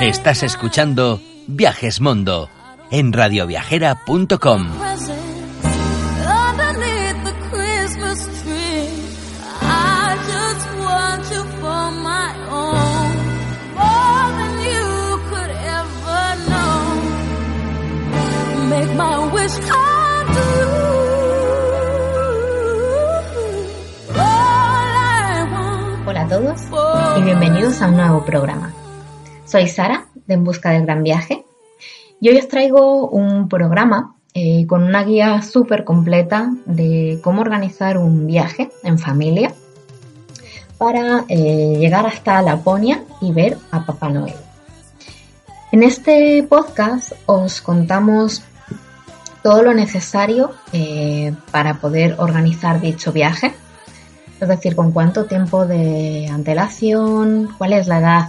Estás 0.00 0.42
escuchando 0.42 1.20
Viajes 1.46 2.00
Mundo 2.00 2.48
en 2.90 3.12
radioviajera.com. 3.12 4.95
bienvenidos 27.26 27.82
a 27.82 27.88
un 27.88 27.96
nuevo 27.96 28.24
programa. 28.24 28.72
Soy 29.46 29.66
Sara 29.66 30.06
de 30.28 30.34
En 30.34 30.44
Busca 30.44 30.70
del 30.70 30.84
Gran 30.84 31.02
Viaje 31.02 31.44
y 32.20 32.28
hoy 32.28 32.38
os 32.38 32.46
traigo 32.46 33.08
un 33.08 33.48
programa 33.48 34.14
eh, 34.32 34.64
con 34.68 34.84
una 34.84 35.02
guía 35.02 35.42
súper 35.42 35.82
completa 35.82 36.52
de 36.66 37.18
cómo 37.24 37.40
organizar 37.40 37.98
un 37.98 38.28
viaje 38.28 38.70
en 38.84 39.00
familia 39.00 39.52
para 40.78 41.24
eh, 41.28 41.74
llegar 41.80 42.06
hasta 42.06 42.40
Laponia 42.42 43.02
y 43.20 43.32
ver 43.32 43.58
a 43.72 43.84
Papá 43.84 44.08
Noel. 44.08 44.36
En 45.72 45.82
este 45.82 46.46
podcast 46.48 47.10
os 47.26 47.60
contamos 47.60 48.44
todo 49.42 49.64
lo 49.64 49.74
necesario 49.74 50.52
eh, 50.72 51.34
para 51.50 51.74
poder 51.80 52.14
organizar 52.18 52.80
dicho 52.80 53.10
viaje, 53.10 53.52
es 54.40 54.48
decir, 54.48 54.76
con 54.76 54.92
cuánto 54.92 55.24
tiempo 55.24 55.66
de 55.66 56.28
antelación, 56.30 57.54
cuál 57.56 57.72
es 57.72 57.86
la 57.86 57.98
edad 57.98 58.28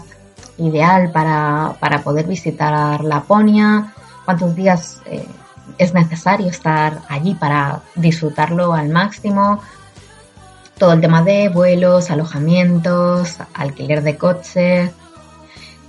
ideal 0.57 1.11
para, 1.11 2.01
poder 2.03 2.25
visitar 2.27 3.03
Laponia, 3.03 3.93
cuántos 4.25 4.55
días 4.55 5.01
eh, 5.05 5.25
es 5.77 5.93
necesario 5.93 6.47
estar 6.47 7.01
allí 7.09 7.35
para 7.35 7.81
disfrutarlo 7.95 8.73
al 8.73 8.89
máximo, 8.89 9.61
todo 10.77 10.93
el 10.93 11.01
tema 11.01 11.23
de 11.23 11.49
vuelos, 11.49 12.09
alojamientos, 12.09 13.37
alquiler 13.53 14.03
de 14.03 14.17
coche, 14.17 14.91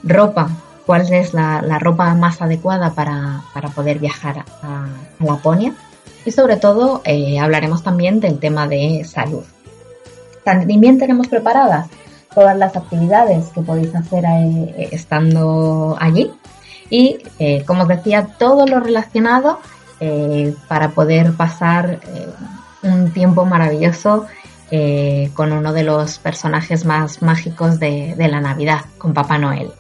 ropa, 0.03 0.49
cuál 0.87 1.13
es 1.13 1.35
la, 1.35 1.61
ropa 1.79 2.15
más 2.15 2.41
adecuada 2.43 2.95
para, 2.95 3.43
poder 3.75 3.99
viajar 3.99 4.45
a, 4.63 4.87
Laponia 5.21 5.75
y 6.25 6.31
sobre 6.31 6.57
todo 6.57 7.03
eh, 7.05 7.39
hablaremos 7.41 7.83
también 7.83 8.21
del 8.21 8.39
tema 8.39 8.67
de 8.69 9.05
salud. 9.05 9.45
También 10.49 10.97
tenemos 10.97 11.29
preparadas 11.29 11.89
todas 12.35 12.57
las 12.57 12.75
actividades 12.75 13.49
que 13.49 13.61
podéis 13.61 13.95
hacer 13.95 14.25
eh, 14.25 14.89
estando 14.93 15.95
allí 16.01 16.31
y, 16.89 17.19
eh, 17.39 17.65
como 17.67 17.83
os 17.83 17.89
decía, 17.89 18.29
todo 18.39 18.67
lo 18.67 18.81
relacionado 18.81 19.61
eh, 20.01 20.55
para 20.67 20.93
poder 20.93 21.35
pasar 21.35 22.01
un 22.83 23.11
tiempo 23.11 23.45
maravilloso 23.45 24.27
con 25.35 25.53
uno 25.53 25.73
de 25.75 25.83
los 25.83 26.19
personajes 26.19 26.87
más 26.87 27.21
mágicos 27.21 27.79
de 27.79 28.29
la 28.31 28.41
Navidad, 28.41 28.81
con 28.97 29.13
Papá 29.13 29.37
Noel. 29.37 29.71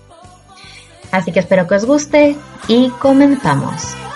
Así 1.12 1.33
que 1.33 1.41
espero 1.41 1.66
que 1.66 1.77
os 1.77 1.86
guste 1.86 2.36
y 2.69 2.91
comenzamos. 3.00 4.08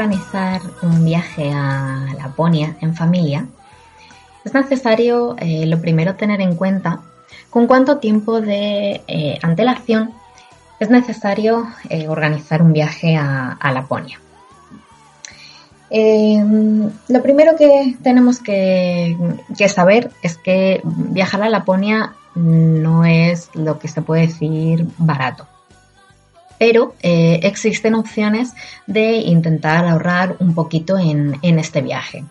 Organizar 0.00 0.62
un 0.80 1.04
viaje 1.04 1.52
a 1.52 2.06
Laponia 2.16 2.74
en 2.80 2.94
familia, 2.94 3.46
es 4.46 4.54
necesario 4.54 5.36
eh, 5.38 5.66
lo 5.66 5.78
primero 5.82 6.14
tener 6.14 6.40
en 6.40 6.56
cuenta 6.56 7.00
con 7.50 7.66
cuánto 7.66 7.98
tiempo 7.98 8.40
de 8.40 9.02
eh, 9.06 9.38
antelación 9.42 10.12
es 10.78 10.88
necesario 10.88 11.66
eh, 11.90 12.08
organizar 12.08 12.62
un 12.62 12.72
viaje 12.72 13.14
a, 13.14 13.72
Laponia. 13.74 14.18
lo 15.90 17.22
primero 17.22 17.56
que 17.58 17.94
tenemos 18.02 18.40
que, 18.40 19.18
que, 19.58 19.68
saber 19.68 20.10
es 20.22 20.38
que 20.38 20.80
viajar 20.82 21.42
a 21.42 21.50
Laponia 21.50 22.14
no 22.34 23.04
es 23.04 23.50
lo 23.52 23.78
que 23.78 23.88
se 23.88 24.00
puede 24.00 24.28
decir 24.28 24.86
barato 24.96 25.49
pero 26.60 26.94
eh, 27.02 27.40
existen 27.42 27.94
opciones 27.94 28.52
de 28.86 29.14
intentar 29.16 29.86
ahorrar 29.86 30.36
un 30.40 30.54
poquito 30.54 30.98
en, 30.98 31.38
este 31.42 31.80
viaje. 31.80 32.22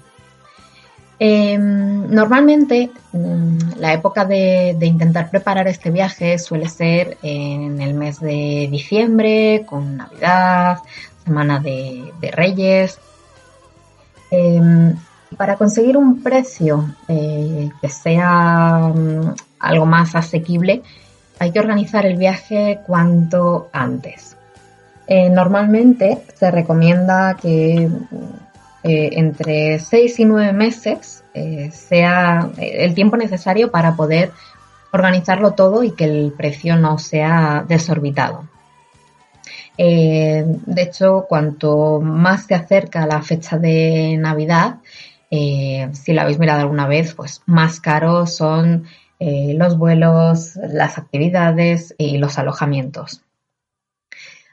Em, 1.17 2.07
normalmente 2.12 2.91
mm, 3.12 3.79
la 3.79 3.91
época 3.91 4.25
de, 4.25 4.78
intentar 4.81 5.31
preparar 5.31 5.68
este 5.68 5.89
viaje 5.89 6.38
suele 6.38 6.69
ser 6.69 7.18
en 7.23 7.81
el 7.81 7.95
mes 7.95 8.19
de 8.19 8.68
diciembre, 8.69 9.66
con 9.66 9.97
Navidad, 9.97 10.78
Semana 11.25 11.59
de, 11.59 12.13
Reyes. 12.31 13.00
Em, 14.29 14.95
para 15.38 15.56
conseguir 15.56 15.97
un 15.97 16.22
precio 16.22 16.85
eh, 17.07 17.72
que 17.81 17.89
sea 17.89 18.94
mm, 18.94 19.34
algo 19.59 19.88
más 19.88 20.13
asequible, 20.13 20.84
hay 21.39 21.51
que 21.51 21.59
organizar 21.59 22.05
el 22.05 22.17
viaje 22.17 22.81
cuanto 22.85 23.69
antes. 23.72 24.35
Eh, 25.07 25.29
normalmente 25.29 26.22
se 26.35 26.51
recomienda 26.51 27.35
que 27.41 27.89
eh, 28.83 29.09
entre 29.13 29.79
6 29.79 30.19
y 30.19 30.25
9 30.25 30.53
meses 30.53 31.23
eh, 31.33 31.72
sea 31.72 32.51
el 32.57 32.94
tiempo 32.94 33.17
necesario 33.17 33.72
para 33.72 33.95
poder 33.95 34.31
organizarlo 34.91 35.53
todo 35.53 35.83
y 35.83 35.91
que 35.91 36.05
el 36.05 36.33
precio 36.33 36.75
no 36.75 37.00
sea 37.00 37.66
desorbitado. 37.67 38.47
de 39.77 40.81
hecho, 40.81 41.25
cuanto 41.29 42.01
más 42.01 42.45
se 42.45 42.56
acerca 42.56 43.07
la 43.07 43.21
fecha 43.21 43.57
de 43.57 44.17
Navidad, 44.17 44.77
si 45.29 46.13
la 46.13 46.23
habéis 46.23 46.39
mirado 46.39 46.61
alguna 46.61 46.88
vez, 46.88 47.13
pues 47.13 47.41
más 47.45 47.79
caros 47.79 48.35
son 48.35 48.85
eh, 49.19 49.53
los 49.56 49.78
vuelos, 49.78 50.56
las 50.56 50.97
actividades 50.97 51.94
y 51.97 52.18
los 52.18 52.40
alojamientos. 52.40 53.22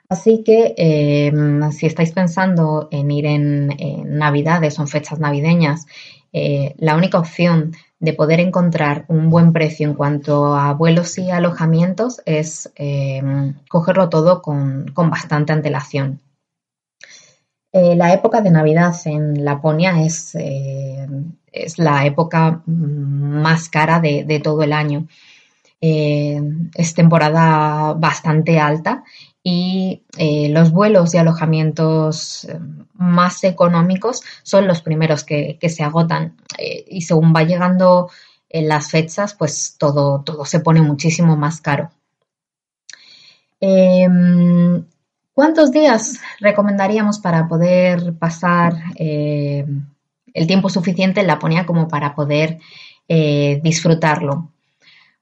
Así 0.09 0.43
que 0.45 0.75
em, 0.77 1.71
si 1.73 1.87
estáis 1.87 2.13
pensando 2.13 2.89
en 2.91 3.11
ir 3.11 3.27
en, 3.27 4.19
Navidades 4.19 4.79
o 4.79 4.83
en 4.83 4.89
fechas 4.89 5.19
navideñas, 5.19 5.87
eh, 6.33 6.75
la 6.79 6.97
única 6.97 7.19
opción 7.19 7.73
de 7.99 8.13
poder 8.13 8.41
encontrar 8.41 9.05
un 9.09 9.31
buen 9.31 9.53
precio 9.53 9.89
en 9.89 9.95
cuanto 9.95 10.55
a 10.55 10.73
vuelos 10.75 11.17
y 11.19 11.31
alojamientos 11.31 12.21
es 12.27 12.71
em, 12.77 13.55
cogerlo 13.69 14.09
todo 14.09 14.43
con, 14.43 14.87
bastante 14.95 15.53
antelación. 15.53 16.21
Eh, 17.77 17.95
la 17.95 18.13
época 18.15 18.41
de 18.41 18.51
Navidad 18.51 18.95
en 19.05 19.45
Laponia 19.45 20.03
es 20.03 20.35
es 21.57 21.79
la 21.79 22.07
época 22.07 22.63
más 22.67 23.69
cara 23.69 24.01
de, 24.01 24.41
todo 24.43 24.63
el 24.63 24.73
año. 24.73 25.07
Eh, 25.81 26.41
es 26.75 26.95
temporada 26.95 27.93
bastante 27.95 28.59
alta 28.59 29.05
y 29.43 30.03
eh, 30.17 30.49
los 30.49 30.73
vuelos 30.73 31.15
y 31.15 31.19
alojamientos 31.19 32.45
eh, 32.45 32.59
más 32.95 33.45
económicos 33.45 34.23
son 34.43 34.67
los 34.67 34.81
primeros 34.81 35.23
que, 35.23 35.59
se 35.69 35.83
agotan 35.83 36.37
y 36.59 37.03
según 37.03 37.35
va 37.37 37.43
llegando 37.43 38.11
en 38.49 38.69
las 38.69 38.91
fechas 38.91 39.35
pues 39.35 39.77
todo, 39.79 40.23
todo 40.23 40.47
se 40.47 40.61
pone 40.61 40.81
muchísimo 40.81 41.37
más 41.37 41.61
caro. 41.61 41.91
¿Cuántos 45.37 45.71
días 45.71 46.19
recomendaríamos 46.41 47.21
para 47.21 47.47
poder 47.47 48.15
pasar 48.15 48.73
el 50.37 50.47
tiempo 50.47 50.71
suficiente 50.71 51.21
en 51.21 51.27
Laponia 51.27 51.67
como 51.67 51.89
para 51.89 52.15
poder 52.15 52.59
eh, 53.09 53.61
disfrutarlo. 53.63 54.51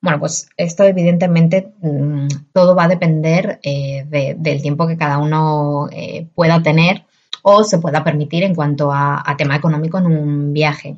Bueno, 0.00 0.18
pues 0.18 0.48
esto 0.56 0.84
evidentemente 0.84 1.72
mm, 1.80 2.28
todo 2.52 2.74
va 2.74 2.84
a 2.84 2.88
depender 2.88 3.58
eh, 3.62 4.34
del 4.38 4.62
tiempo 4.62 4.86
que 4.86 4.96
cada 4.96 5.18
uno 5.18 5.88
eh, 5.92 6.26
pueda 6.34 6.62
tener 6.62 7.04
o 7.42 7.62
se 7.62 7.78
pueda 7.78 8.02
permitir 8.02 8.42
en 8.42 8.54
cuanto 8.54 8.90
a, 8.92 9.22
tema 9.36 9.56
económico 9.56 9.98
en 9.98 10.06
un 10.06 10.52
viaje. 10.52 10.96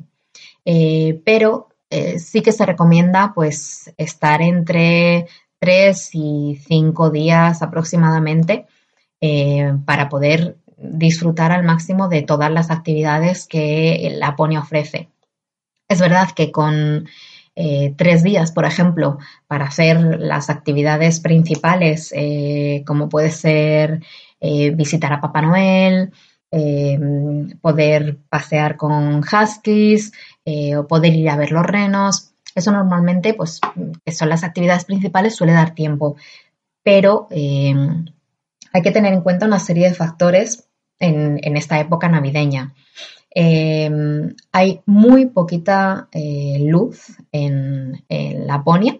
pero 1.25 1.69
sí 2.17 2.41
que 2.41 2.51
se 2.51 2.65
recomienda 2.65 3.31
pues 3.33 3.93
estar 3.97 4.41
entre 4.41 5.27
tres 5.59 6.09
y 6.13 6.59
cinco 6.67 7.09
días 7.09 7.61
aproximadamente 7.61 8.65
para 9.85 10.09
poder 10.09 10.57
disfrutar 10.77 11.51
al 11.51 11.63
máximo 11.63 12.07
de 12.07 12.21
todas 12.21 12.51
las 12.51 12.69
actividades 12.69 13.47
que 13.47 14.15
Laponia 14.17 14.59
ofrece. 14.59 15.09
Es 15.87 15.99
verdad 15.99 16.29
que 16.35 16.51
con 16.51 17.07
eh, 17.55 17.95
tres 17.97 18.21
días, 18.21 18.51
por 18.51 18.65
ejemplo, 18.65 19.17
para 19.47 19.65
hacer 19.65 19.99
las 20.19 20.51
actividades 20.51 21.19
principales, 21.19 22.13
eh, 22.15 22.83
como 22.85 23.09
puede 23.09 23.31
ser 23.31 24.03
eh, 24.39 24.69
visitar 24.71 25.11
a 25.13 25.21
Papá 25.21 25.41
Noel, 25.41 26.11
poder 27.61 28.19
pasear 28.29 28.77
con 28.77 29.19
huskies 29.19 30.13
o 30.77 30.87
poder 30.87 31.13
ir 31.13 31.29
a 31.29 31.35
ver 31.35 31.51
los 31.51 31.65
renos. 31.65 32.31
Eso 32.55 32.71
normalmente, 32.71 33.33
pues, 33.33 33.59
que 34.05 34.11
son 34.13 34.29
las 34.29 34.43
actividades 34.43 34.85
principales, 34.85 35.35
suele 35.35 35.53
dar 35.53 35.75
tiempo. 35.75 36.15
Pero 36.83 37.27
hay 38.77 38.83
que 38.83 38.91
tener 38.91 39.13
en 39.13 39.21
cuenta 39.21 39.45
una 39.45 39.59
serie 39.59 39.89
de 39.89 39.95
factores 39.95 40.69
en 40.99 41.57
esta 41.57 41.79
época 41.79 42.09
navideña. 42.09 42.73
Em, 43.39 44.35
hay 44.51 44.81
muy 44.87 45.27
poquita 45.27 46.07
eh, 46.11 46.57
luz 46.59 47.17
en, 47.31 48.03
Laponia. 48.47 48.97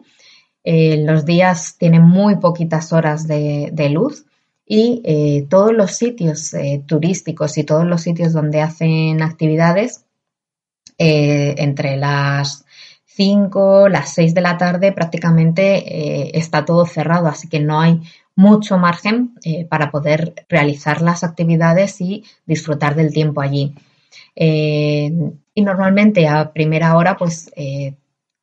Eh, 0.63 1.03
los 1.03 1.25
días 1.25 1.75
tienen 1.79 2.03
muy 2.03 2.35
poquitas 2.35 2.93
horas 2.93 3.27
de, 3.27 3.89
luz 3.89 4.25
y 4.63 5.01
eh, 5.05 5.47
todos 5.49 5.73
los 5.73 5.93
sitios 5.93 6.53
turísticos 6.85 7.57
y 7.57 7.63
todos 7.63 7.85
los 7.85 8.01
sitios 8.01 8.31
donde 8.31 8.61
hacen 8.61 9.23
actividades 9.23 10.05
entre 10.99 11.97
las 11.97 12.65
5, 13.05 13.89
las 13.89 14.13
6 14.13 14.35
de 14.35 14.41
la 14.41 14.57
tarde 14.59 14.91
prácticamente 14.91 16.37
está 16.37 16.63
todo 16.63 16.85
cerrado, 16.85 17.27
así 17.27 17.49
que 17.49 17.59
no 17.59 17.79
hay 17.79 18.01
mucho 18.37 18.77
margen 18.77 19.33
para 19.69 19.91
poder 19.91 20.45
realizar 20.47 21.01
las 21.01 21.25
actividades 21.25 21.99
y 21.99 22.23
disfrutar 22.45 22.95
del 22.95 23.11
tiempo 23.11 23.41
allí. 23.41 23.75
Eh, 24.39 25.11
y 25.55 25.61
normalmente 25.63 26.27
a 26.27 26.53
primera 26.53 26.95
hora, 26.95 27.17
pues 27.17 27.51
eh, 27.55 27.95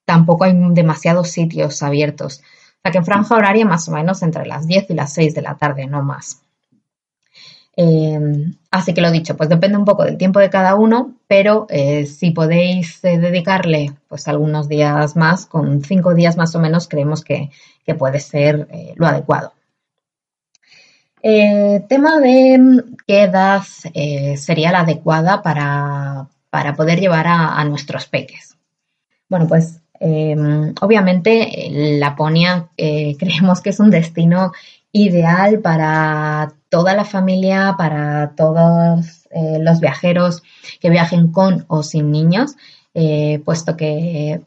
tampoco 0.05 0.44
hay 0.44 0.52
demasiados 0.73 1.31
sitios 1.31 1.82
abiertos. 1.82 2.41
O 2.41 2.81
sea 2.82 2.93
que 2.93 2.99
en 2.99 3.05
franja 3.05 3.37
horaria 3.37 3.64
más 3.64 3.88
o 3.88 3.93
menos 3.93 4.23
entre 4.23 4.44
las 4.46 4.67
10 4.67 4.91
y 4.91 4.94
las 4.94 5.12
6 5.14 5.35
de 5.35 5.43
la 5.43 5.56
tarde, 5.56 5.87
no 5.87 6.02
más. 6.02 6.43
Eh, 7.76 8.20
así 8.70 8.93
que 8.93 9.00
lo 9.00 9.11
dicho, 9.11 9.37
pues 9.37 9.49
depende 9.49 9.79
un 9.79 9.85
poco 9.85 10.05
del 10.05 10.19
tiempo 10.19 10.40
de 10.40 10.50
cada 10.50 10.75
uno, 10.75 11.14
pero 11.29 11.67
si 12.06 12.31
podéis 12.31 13.00
dedicarle 13.02 13.93
pues 14.08 14.29
algunos 14.29 14.69
días 14.69 15.17
más, 15.17 15.47
con 15.47 15.82
cinco 15.82 16.14
días 16.14 16.37
más 16.37 16.55
o 16.55 16.61
menos, 16.61 16.88
creemos 16.88 17.23
que 17.25 17.50
puede 17.97 18.20
ser 18.20 18.69
lo 18.97 19.06
adecuado. 19.06 19.52
Eh, 21.26 21.82
tema 21.88 22.21
de 22.21 22.85
qué 23.06 23.23
edad 23.23 23.62
eh, 23.94 24.37
sería 24.37 24.71
la 24.71 24.81
adecuada 24.81 25.41
para, 25.43 26.29
poder 26.76 27.00
llevar 27.00 27.26
a, 27.26 27.65
nuestros 27.65 28.05
peques. 28.05 28.59
Bueno, 29.31 29.49
pues 29.49 29.81
em, 30.00 30.75
obviamente 30.82 31.71
Laponia 31.99 32.69
eh, 32.76 33.17
creemos 33.19 33.62
que 33.62 33.71
es 33.71 33.81
un 33.81 33.88
destino 33.88 34.53
ideal 34.93 35.61
para 35.61 36.53
toda 36.69 36.93
la 36.93 37.06
familia, 37.06 37.75
para 37.79 38.35
todos 38.37 39.26
los 39.61 39.81
viajeros 39.81 40.43
que 40.79 40.91
viajen 40.91 41.32
con 41.32 41.65
o 41.69 41.82
sin 41.82 42.12
niños, 42.12 42.55
puesto 43.44 43.76
que 43.76 44.43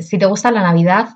si 0.00 0.16
te 0.16 0.24
gusta 0.24 0.50
la 0.50 0.62
Navidad, 0.62 1.08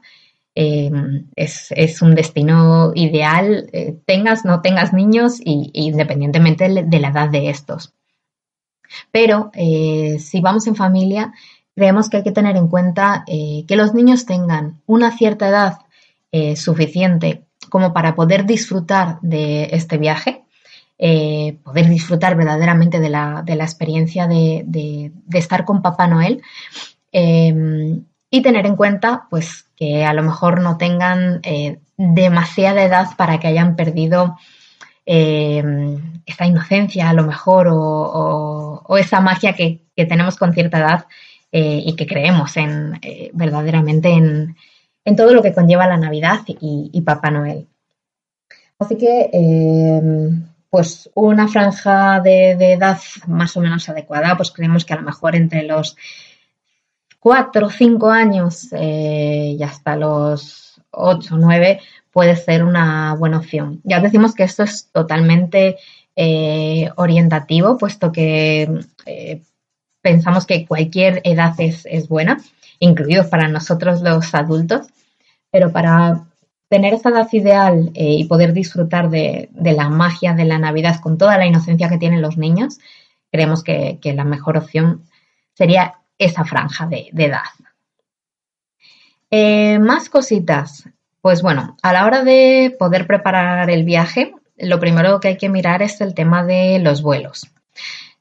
Em, 0.57 1.27
es, 1.35 2.01
un 2.01 2.15
destino 2.15 2.93
ideal, 2.95 3.69
eh, 3.73 3.97
tengas, 4.07 4.45
no 4.45 4.63
tengas 4.63 4.93
niños, 4.93 5.41
y, 5.45 5.71
independientemente 5.75 6.69
de 6.69 7.01
la 7.01 7.09
edad 7.09 7.29
de 7.29 7.51
estos. 7.51 7.93
Pero 9.11 9.51
eh, 9.55 10.19
si 10.21 10.41
vamos 10.41 10.69
en 10.69 10.77
familia, 10.77 11.33
creemos 11.75 12.09
que 12.09 12.19
hay 12.19 12.23
que 12.23 12.31
tener 12.31 12.57
en 12.57 12.69
cuenta 12.69 13.25
eh, 13.27 13.65
que 13.67 13.75
los 13.75 13.95
niños 13.95 14.27
tengan 14.27 14.81
una 14.87 15.17
cierta 15.17 15.49
edad 15.49 15.79
suficiente 16.57 17.45
como 17.71 17.93
para 17.93 18.17
poder 18.17 18.45
disfrutar 18.45 19.21
de 19.23 19.69
este 19.71 19.99
viaje, 19.99 20.43
poder 20.99 21.89
disfrutar 21.89 22.37
verdaderamente 22.37 22.99
de 22.99 23.09
la, 23.09 23.45
experiencia 23.47 24.27
de, 24.27 24.65
de, 24.67 25.13
estar 25.39 25.65
con 25.65 25.81
Papá 25.81 26.09
Noel 26.09 26.43
em, 27.13 28.03
y 28.35 28.43
tener 28.43 28.67
en 28.67 28.75
cuenta 28.75 29.29
pues 29.31 29.67
que 29.77 30.05
a 30.05 30.13
lo 30.13 30.25
mejor 30.25 30.61
no 30.61 30.77
tengan 30.77 31.39
eh, 31.45 31.79
demasiada 31.97 32.83
edad 32.83 33.07
para 33.17 33.39
que 33.39 33.47
hayan 33.47 33.77
perdido 33.77 34.37
eh, 35.07 35.63
esa 36.27 36.45
inocencia 36.45 37.11
a 37.11 37.13
lo 37.13 37.23
mejor 37.23 37.69
o, 37.71 38.97
esa 38.99 39.21
magia 39.21 39.53
que, 39.55 39.83
tenemos 39.95 40.35
con 40.35 40.53
cierta 40.53 40.79
edad 40.79 41.07
eh, 41.53 41.81
y 41.87 41.95
que 41.95 42.09
creemos 42.09 42.57
en 42.57 42.99
verdaderamente 43.35 44.09
en, 44.09 44.57
todo 45.17 45.33
lo 45.33 45.41
que 45.41 45.55
conlleva 45.55 45.87
la 45.87 45.97
Navidad 45.97 46.41
y, 46.49 47.01
Papá 47.03 47.31
Noel. 47.31 47.69
Así 48.81 48.97
que 48.97 49.31
pues 50.71 51.09
una 51.15 51.47
franja 51.47 52.19
de, 52.19 52.57
de 52.57 52.73
edad 52.73 52.99
más 53.29 53.57
o 53.57 53.61
menos 53.61 53.89
adecuada, 53.89 54.37
pues 54.37 54.51
creemos 54.51 54.85
que 54.85 54.95
a 54.95 54.97
lo 54.97 55.03
mejor 55.03 55.37
entre 55.37 55.63
los 55.63 55.97
cuatro 57.25 57.69
o 57.69 57.71
cinco 57.71 58.11
años 58.11 58.69
eh, 58.73 59.57
y 59.59 59.63
hasta 59.63 59.97
los 59.97 60.79
ocho 60.91 61.37
o 61.37 61.39
nueve 61.39 61.81
puede 62.13 62.37
ser 62.37 62.63
una 62.63 63.15
buena 63.15 63.39
opción. 63.39 63.81
Ya 63.83 63.99
decimos 63.99 64.35
que 64.35 64.43
esto 64.43 64.63
es 64.63 64.91
totalmente 64.93 65.79
eh, 66.15 66.91
orientativo, 66.97 67.79
puesto 67.79 68.13
que 68.13 68.69
eh, 69.07 69.41
pensamos 70.03 70.45
que 70.45 70.67
cualquier 70.67 71.23
edad 71.25 71.55
es, 71.57 72.09
buena, 72.11 72.43
incluidos 72.79 73.29
para 73.29 73.49
nosotros 73.49 74.03
los 74.03 74.35
adultos, 74.35 74.89
pero 75.51 75.73
para 75.73 76.27
tener 76.69 76.93
esa 76.93 77.09
edad 77.09 77.29
ideal 77.33 77.91
y 77.95 78.25
poder 78.25 78.53
disfrutar 78.53 79.09
de, 79.09 79.49
la 79.55 79.89
magia 79.89 80.35
de 80.35 80.45
la 80.45 80.59
Navidad 80.59 81.01
con 81.01 81.17
toda 81.17 81.39
la 81.39 81.47
inocencia 81.47 81.89
que 81.89 81.97
tienen 81.97 82.21
los 82.21 82.37
niños, 82.37 82.81
creemos 83.33 83.65
que 83.65 83.99
la 84.15 84.25
mejor 84.25 84.59
opción 84.59 85.05
sería 85.55 85.95
esa 86.19 86.45
franja 86.45 86.87
de, 86.87 87.11
edad. 87.17 87.43
Eh, 89.31 89.79
más 89.79 90.09
cositas. 90.09 90.89
Pues 91.21 91.43
bueno, 91.43 91.77
a 91.83 91.93
la 91.93 92.05
hora 92.05 92.23
de 92.23 92.77
poder 92.79 93.07
preparar 93.07 93.71
el 93.71 93.85
viaje, 93.85 94.35
lo 94.57 94.79
primero 94.79 95.21
que 95.21 95.29
hay 95.29 95.37
que 95.39 95.49
mirar 95.49 95.83
es 95.83 96.01
el 96.01 96.15
tema 96.15 96.45
de 96.45 96.79
los 96.79 97.03
vuelos. 97.03 97.51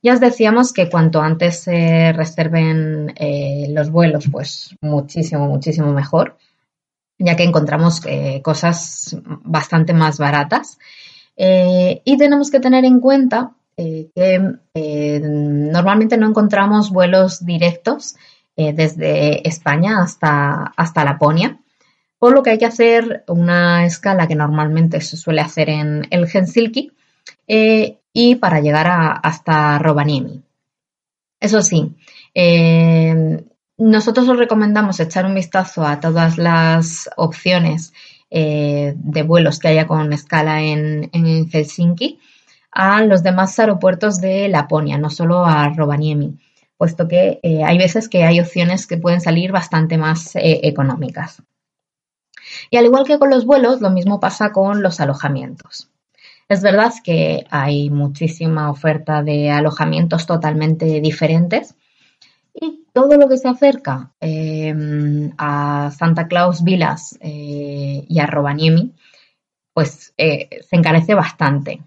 Ya 0.01 0.13
os 0.13 0.19
decíamos 0.19 0.73
que 0.73 0.89
cuanto 0.89 1.21
antes 1.21 1.59
se 1.59 2.13
reserven 2.13 3.13
eh, 3.17 3.67
los 3.69 3.89
vuelos, 3.89 4.25
pues 4.31 4.75
muchísimo, 4.81 5.47
muchísimo 5.47 5.93
mejor, 5.93 6.37
ya 7.17 7.35
que 7.35 7.43
encontramos 7.43 8.01
eh, 8.05 8.41
cosas 8.41 9.17
bastante 9.23 9.93
más 9.93 10.17
baratas. 10.17 10.79
y 11.35 12.17
tenemos 12.17 12.51
que 12.51 12.59
tener 12.59 12.85
en 12.85 12.99
cuenta 12.99 13.51
eh, 13.75 14.11
que 14.13 14.39
eh, 14.75 15.19
normalmente 15.23 16.15
no 16.15 16.27
encontramos 16.27 16.91
vuelos 16.91 17.43
directos 17.43 18.15
eh, 18.55 18.71
desde 18.71 19.47
España 19.47 19.99
hasta, 19.99 20.73
hasta 20.77 21.03
Laponia, 21.03 21.59
por 22.19 22.33
lo 22.33 22.43
que 22.43 22.51
hay 22.51 22.57
que 22.59 22.67
hacer 22.67 23.23
una 23.27 23.85
escala 23.85 24.27
que 24.27 24.35
normalmente 24.35 25.01
se 25.01 25.17
suele 25.17 25.41
hacer 25.41 25.69
en 25.69 26.05
el 26.11 26.27
Helsinki 26.27 26.91
y 27.47 28.35
para 28.35 28.61
llegar 28.61 29.19
hasta 29.23 29.79
Rovaniemi. 29.79 30.43
Eso 31.39 31.61
sí, 31.61 31.95
nosotros 33.77 34.29
os 34.29 34.37
recomendamos 34.37 34.99
echar 34.99 35.25
un 35.25 35.35
vistazo 35.35 35.85
a 35.85 35.99
todas 35.99 36.37
las 36.37 37.09
opciones 37.17 37.91
de 38.29 39.23
vuelos 39.25 39.59
que 39.59 39.69
haya 39.69 39.87
con 39.87 40.13
escala 40.13 40.61
en 40.61 41.09
Helsinki 41.51 42.19
a 42.73 43.03
los 43.03 43.23
demás 43.23 43.57
aeropuertos 43.59 44.19
de 44.19 44.47
Laponia, 44.47 44.97
no 44.97 45.09
solo 45.09 45.45
a 45.45 45.69
Rovaniemi, 45.69 46.39
puesto 46.77 47.07
que 47.07 47.39
eh, 47.43 47.63
hay 47.63 47.77
veces 47.77 48.09
que 48.09 48.23
hay 48.23 48.39
opciones 48.39 48.87
que 48.87 48.97
pueden 48.97 49.21
salir 49.21 49.51
bastante 49.51 49.97
más 49.97 50.35
eh, 50.35 50.61
económicas. 50.63 51.41
Y 52.69 52.77
al 52.77 52.85
igual 52.85 53.05
que 53.05 53.19
con 53.19 53.29
los 53.29 53.45
vuelos, 53.45 53.81
lo 53.81 53.89
mismo 53.89 54.19
pasa 54.19 54.51
con 54.51 54.81
los 54.81 54.99
alojamientos. 54.99 55.89
Es 56.49 56.61
verdad 56.61 56.91
que 57.03 57.45
hay 57.49 57.89
muchísima 57.89 58.69
oferta 58.69 59.23
de 59.23 59.49
alojamientos 59.49 60.25
totalmente 60.25 60.99
diferentes 60.99 61.75
y 62.53 62.85
todo 62.93 63.17
lo 63.17 63.29
que 63.29 63.37
se 63.37 63.47
acerca 63.47 64.11
em, 64.19 65.31
a 65.37 65.89
Santa 65.97 66.27
Claus 66.27 66.63
Villas 66.63 67.17
eh, 67.21 68.05
y 68.07 68.19
a 68.19 68.27
Rovaniemi, 68.27 68.93
pues 69.73 70.13
se 70.17 70.75
encarece 70.75 71.15
bastante. 71.15 71.81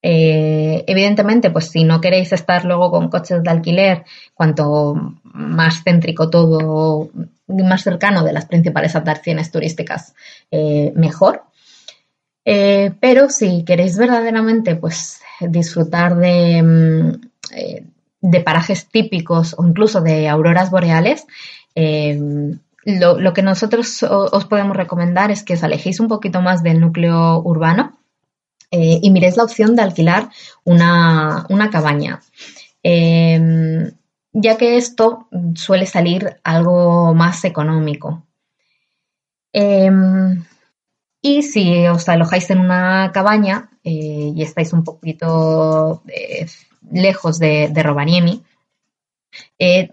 Eh, 0.00 0.84
evidentemente, 0.86 1.50
pues 1.50 1.70
si 1.70 1.84
no 1.84 2.00
queréis 2.00 2.32
estar 2.32 2.64
luego 2.64 2.90
con 2.90 3.08
coches 3.08 3.42
de 3.42 3.50
alquiler, 3.50 4.04
cuanto 4.34 4.94
más 5.24 5.82
céntrico 5.82 6.30
todo, 6.30 7.10
más 7.48 7.82
cercano 7.82 8.22
de 8.22 8.32
las 8.32 8.46
principales 8.46 8.94
atracciones 8.94 9.50
turísticas, 9.50 10.14
eh, 10.50 10.92
mejor. 10.94 11.44
Eh, 12.44 12.92
pero 13.00 13.28
si 13.28 13.64
queréis 13.64 13.98
verdaderamente 13.98 14.76
pues, 14.76 15.20
disfrutar 15.40 16.16
de, 16.16 16.62
mm, 16.62 17.12
de, 18.20 18.40
parajes 18.40 18.88
típicos 18.88 19.54
o 19.58 19.66
incluso 19.66 20.00
de 20.00 20.28
auroras 20.28 20.70
boreales, 20.70 21.26
lo, 22.84 23.20
lo, 23.20 23.32
que 23.34 23.42
nosotros 23.42 24.02
os 24.02 24.44
podemos 24.46 24.76
recomendar 24.76 25.30
es 25.30 25.42
que 25.42 25.54
os 25.54 25.62
alejéis 25.62 26.00
un 26.00 26.08
poquito 26.08 26.40
más 26.40 26.62
del 26.62 26.80
núcleo 26.80 27.40
urbano 27.42 27.97
eh, 28.70 29.00
y 29.02 29.10
miréis 29.10 29.36
la 29.36 29.44
opción 29.44 29.74
de 29.76 29.82
alquilar 29.82 30.28
una, 30.64 31.46
cabaña. 31.72 32.20
Em, 32.82 33.92
ya 34.32 34.56
que 34.56 34.76
esto 34.76 35.28
suele 35.54 35.86
salir 35.86 36.40
algo 36.44 37.14
más 37.14 37.44
económico. 37.44 38.26
Em, 39.52 40.44
y 41.22 41.42
si 41.42 41.86
os 41.86 42.08
alojáis 42.08 42.50
en 42.50 42.60
una 42.60 43.10
cabaña 43.12 43.70
eh, 43.84 44.32
y 44.36 44.42
estáis 44.42 44.72
un 44.72 44.84
poquito 44.84 46.02
eh, 46.08 46.46
lejos 46.90 47.38
de, 47.38 47.68
de 47.68 47.82
Rovaniemi, 47.82 48.44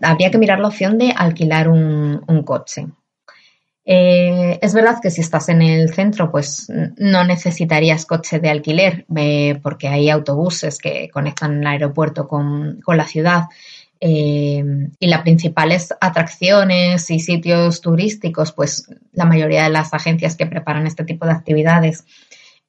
habría 0.01 0.31
que 0.31 0.37
mirar 0.37 0.59
la 0.59 0.67
opción 0.67 0.97
de 0.97 1.11
alquilar 1.15 1.69
un 1.69 2.43
coche. 2.45 2.87
Eh, 3.87 4.57
es 4.63 4.73
verdad 4.73 4.97
que 4.99 5.11
si 5.11 5.21
estás 5.21 5.47
en 5.49 5.61
el 5.61 5.93
centro, 5.93 6.31
pues 6.31 6.67
no 6.97 7.23
necesitarías 7.23 8.05
coche 8.05 8.39
de 8.39 8.49
alquiler, 8.49 9.05
eh, 9.15 9.59
porque 9.61 9.87
hay 9.87 10.09
autobuses 10.09 10.79
que 10.79 11.09
conectan 11.09 11.59
el 11.61 11.67
aeropuerto 11.67 12.27
con, 12.27 12.81
la 12.87 13.05
ciudad. 13.05 13.43
Eh, 14.01 14.63
y 14.99 15.07
las 15.07 15.21
principales 15.21 15.93
atracciones 16.01 17.09
y 17.09 17.19
sitios 17.19 17.79
turísticos, 17.81 18.51
pues 18.51 18.87
la 19.13 19.25
mayoría 19.25 19.63
de 19.63 19.69
las 19.69 19.93
agencias 19.93 20.35
que 20.35 20.47
preparan 20.47 20.87
este 20.87 21.05
tipo 21.05 21.25
de 21.25 21.31
actividades 21.31 22.05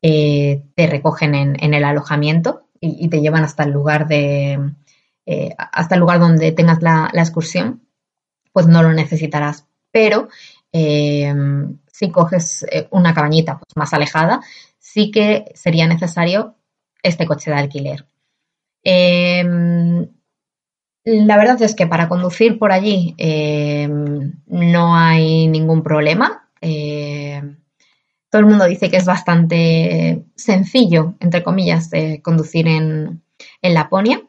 te 0.00 0.87
recogen 0.87 1.35
en, 1.35 1.75
el 1.75 1.82
alojamiento 1.82 2.68
y, 2.80 3.08
te 3.08 3.20
llevan 3.20 3.42
hasta 3.42 3.64
el 3.64 3.73
lugar 3.73 4.06
de 4.06 4.56
hasta 5.58 5.96
el 5.96 6.00
lugar 6.00 6.20
donde 6.20 6.52
tengas 6.52 6.80
la, 6.80 7.11
la 7.12 7.23
excursión, 7.23 7.82
pues 8.52 8.68
no 8.68 8.85
lo 8.85 8.92
necesitarás. 8.92 9.66
Pero 9.90 10.28
Em, 10.78 11.78
si 11.90 12.11
coges 12.11 12.66
eh, 12.71 12.87
una 12.90 13.14
cabañita 13.14 13.59
pues, 13.59 13.75
más 13.76 13.95
alejada, 13.95 14.42
sí 14.78 15.11
que 15.11 15.47
sería 15.54 15.87
necesario 15.87 16.56
este 17.02 17.26
coche 17.26 17.50
de 17.50 17.56
alquiler. 17.56 18.06
Em, 18.83 20.06
la 21.04 21.37
verdad 21.38 21.62
es 21.62 21.75
que 21.75 21.87
para 21.87 22.09
conducir 22.09 22.59
por 22.59 22.73
allí 22.73 23.14
em, 23.16 24.35
no 24.47 24.97
hay 24.97 25.49
ningún 25.49 25.83
problema. 25.83 26.42
todo 28.30 28.40
el 28.40 28.47
mundo 28.47 28.66
dice 28.66 28.90
que 28.90 28.99
es 28.99 29.06
bastante 29.06 30.25
sencillo, 30.37 31.14
entre 31.21 31.42
comillas, 31.42 31.90
conducir 32.23 32.68
en, 32.68 33.23
en 33.62 33.75
Laponia. 33.75 34.25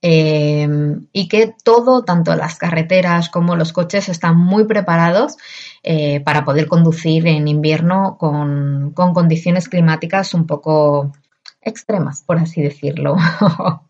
Em, 0.00 1.08
y 1.12 1.26
que 1.28 1.56
todo, 1.64 2.04
tanto 2.04 2.36
las 2.36 2.56
carreteras 2.56 3.28
como 3.30 3.56
los 3.56 3.72
coches, 3.72 4.08
están 4.08 4.38
muy 4.38 4.64
preparados 4.64 5.36
eh, 5.82 6.20
para 6.20 6.44
poder 6.44 6.68
conducir 6.68 7.26
en 7.26 7.48
invierno 7.48 8.16
con, 8.16 8.92
condiciones 8.94 9.68
climáticas 9.68 10.34
un 10.34 10.46
poco 10.46 11.12
extremas, 11.60 12.22
por 12.22 12.38
así 12.38 12.62
decirlo. 12.62 13.16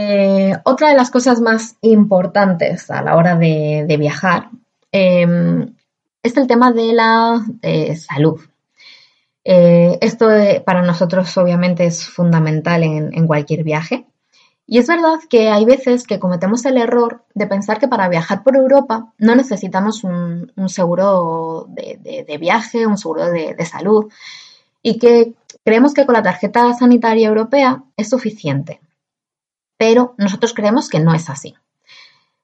Eh, 0.00 0.56
otra 0.62 0.90
de 0.90 0.94
las 0.94 1.10
cosas 1.10 1.40
más 1.40 1.76
importantes 1.80 2.88
a 2.88 3.02
la 3.02 3.16
hora 3.16 3.34
de, 3.34 3.96
viajar 3.98 4.48
em, 4.92 5.74
es 6.22 6.36
el 6.36 6.46
tema 6.46 6.70
de 6.70 6.92
la 6.92 7.44
eh, 9.50 9.96
esto 10.02 10.28
para 10.66 10.82
nosotros 10.82 11.34
obviamente 11.38 11.86
es 11.86 12.04
fundamental 12.04 12.82
en, 12.82 13.26
cualquier 13.26 13.64
viaje. 13.64 14.04
Y 14.66 14.76
es 14.76 14.86
verdad 14.86 15.20
que 15.30 15.48
hay 15.48 15.64
veces 15.64 16.06
que 16.06 16.18
cometemos 16.18 16.66
el 16.66 16.76
error 16.76 17.24
de 17.32 17.46
pensar 17.46 17.78
que 17.78 17.88
para 17.88 18.10
viajar 18.10 18.42
por 18.42 18.56
Europa 18.56 19.14
no 19.16 19.34
necesitamos 19.34 20.04
un, 20.04 20.52
seguro 20.66 21.66
de, 21.70 22.36
viaje, 22.38 22.86
un 22.86 22.98
seguro 22.98 23.30
de, 23.30 23.64
salud, 23.64 24.12
y 24.82 24.98
que 24.98 25.32
creemos 25.64 25.94
que 25.94 26.04
con 26.04 26.12
la 26.12 26.22
tarjeta 26.22 26.74
sanitaria 26.74 27.28
europea 27.28 27.84
es 27.96 28.10
suficiente. 28.10 28.82
Pero 29.78 30.14
nosotros 30.18 30.52
creemos 30.52 30.90
que 30.90 31.00
no 31.00 31.14
es 31.14 31.30
así. 31.30 31.54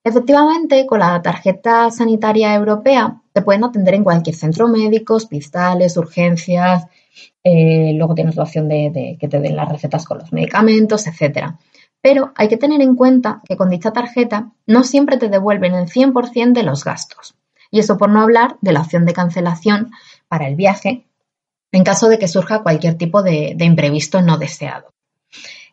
Efectivamente, 0.04 0.86
con 0.86 0.98
la 0.98 1.22
tarjeta 1.22 1.90
sanitaria 1.90 2.54
europea 2.54 3.22
te 3.32 3.40
pueden 3.40 3.64
atender 3.64 3.94
en 3.94 4.04
cualquier 4.04 4.36
centro 4.36 4.68
médico, 4.68 5.14
hospitales, 5.14 5.96
urgencias, 5.96 6.86
eh, 7.42 7.92
luego 7.94 8.14
tienes 8.14 8.36
la 8.36 8.42
opción 8.42 8.68
de, 8.68 9.16
que 9.18 9.28
te 9.28 9.40
den 9.40 9.56
las 9.56 9.68
recetas 9.68 10.04
con 10.04 10.18
los 10.18 10.32
medicamentos, 10.32 11.06
etcétera. 11.06 11.58
Pero 12.02 12.32
hay 12.36 12.48
que 12.48 12.58
tener 12.58 12.82
en 12.82 12.96
cuenta 12.96 13.40
que 13.48 13.56
con 13.56 13.70
dicha 13.70 13.92
tarjeta 13.92 14.52
no 14.66 14.84
siempre 14.84 15.16
te 15.16 15.30
devuelven 15.30 15.74
el 15.74 15.88
100% 15.88 16.52
de 16.52 16.62
los 16.62 16.84
gastos. 16.84 17.34
Y 17.70 17.78
eso 17.78 17.96
por 17.96 18.10
no 18.10 18.20
hablar 18.20 18.56
de 18.60 18.72
la 18.72 18.82
opción 18.82 19.06
de 19.06 19.14
cancelación 19.14 19.90
para 20.28 20.46
el 20.46 20.54
viaje 20.54 21.06
en 21.72 21.82
caso 21.82 22.08
de 22.08 22.18
que 22.18 22.28
surja 22.28 22.62
cualquier 22.62 22.96
tipo 22.96 23.22
de, 23.22 23.56
imprevisto 23.58 24.22
no 24.22 24.38
deseado. 24.38 24.94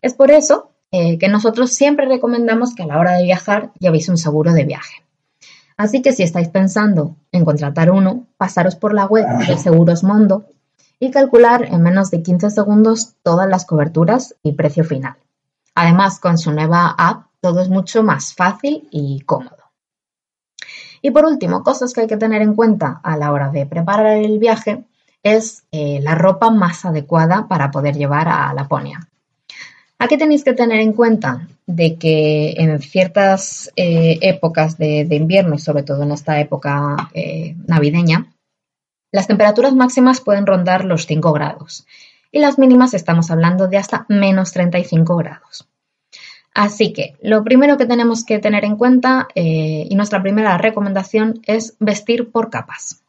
Es 0.01 0.15
por 0.15 0.31
eso 0.31 0.70
eh, 0.91 1.17
que 1.17 1.29
nosotros 1.29 1.71
siempre 1.71 2.05
recomendamos 2.05 2.75
que 2.75 2.83
a 2.83 2.87
la 2.87 2.99
hora 2.99 3.13
de 3.13 3.23
viajar 3.23 3.71
llevéis 3.79 4.09
un 4.09 4.17
seguro 4.17 4.51
de 4.53 4.65
viaje. 4.65 5.03
Así 5.77 6.01
que 6.01 6.11
si 6.11 6.23
estáis 6.23 6.49
pensando 6.49 7.15
en 7.31 7.45
contratar 7.45 7.91
uno, 7.91 8.27
pasaros 8.37 8.75
por 8.75 8.93
la 8.93 9.05
web 9.05 9.25
de 9.47 9.57
Seguros 9.57 10.03
Mondo 10.03 10.45
y 10.99 11.09
calcular 11.09 11.63
en 11.63 11.81
menos 11.81 12.11
de 12.11 12.21
15 12.21 12.51
segundos 12.51 13.15
todas 13.23 13.49
las 13.49 13.65
coberturas 13.65 14.35
y 14.43 14.51
precio 14.51 14.83
final. 14.83 15.15
Además, 15.73 16.19
con 16.19 16.37
su 16.37 16.51
nueva 16.51 16.93
app 16.97 17.27
todo 17.39 17.61
es 17.61 17.69
mucho 17.69 18.03
más 18.03 18.35
fácil 18.35 18.87
y 18.91 19.21
cómodo. 19.21 19.57
Y 21.01 21.11
por 21.11 21.25
último, 21.25 21.63
cosas 21.63 21.93
que 21.93 22.01
hay 22.01 22.07
que 22.07 22.17
tener 22.17 22.41
en 22.41 22.53
cuenta 22.53 22.99
a 23.01 23.17
la 23.17 23.31
hora 23.31 23.49
de 23.49 23.65
preparar 23.65 24.17
el 24.17 24.37
viaje 24.37 24.85
es 25.23 25.63
eh, 25.71 25.99
la 26.01 26.15
ropa 26.15 26.51
más 26.51 26.85
adecuada 26.85 27.47
para 27.47 27.71
poder 27.71 27.95
llevar 27.95 28.27
a 28.27 28.53
Laponia. 28.53 28.99
Aquí 30.03 30.17
tenéis 30.17 30.43
que 30.43 30.53
tener 30.53 30.79
en 30.79 30.93
cuenta 30.93 31.47
de 31.67 31.95
que 31.95 32.55
en 32.57 32.81
ciertas 32.81 33.71
eh, 33.75 34.17
épocas 34.23 34.79
de, 34.79 35.05
invierno 35.11 35.53
y 35.53 35.59
sobre 35.59 35.83
todo 35.83 36.01
en 36.01 36.11
esta 36.11 36.39
época 36.39 37.11
eh, 37.13 37.55
navideña, 37.67 38.33
las 39.11 39.27
temperaturas 39.27 39.75
máximas 39.75 40.19
pueden 40.19 40.47
rondar 40.47 40.85
los 40.85 41.05
5 41.05 41.31
grados 41.33 41.85
y 42.31 42.39
las 42.39 42.57
mínimas 42.57 42.95
estamos 42.95 43.29
hablando 43.29 43.67
de 43.67 43.77
hasta 43.77 44.07
menos 44.09 44.53
35 44.53 45.17
grados. 45.17 45.67
Así 46.55 46.93
que 46.93 47.13
lo 47.21 47.43
primero 47.43 47.77
que 47.77 47.85
tenemos 47.85 48.25
que 48.25 48.39
tener 48.39 48.65
en 48.65 48.77
cuenta 48.77 49.27
eh, 49.35 49.85
y 49.87 49.93
nuestra 49.93 50.23
primera 50.23 50.57
recomendación 50.57 51.41
es 51.45 51.75
vestir 51.77 52.31
por 52.31 52.49
capas. 52.49 53.00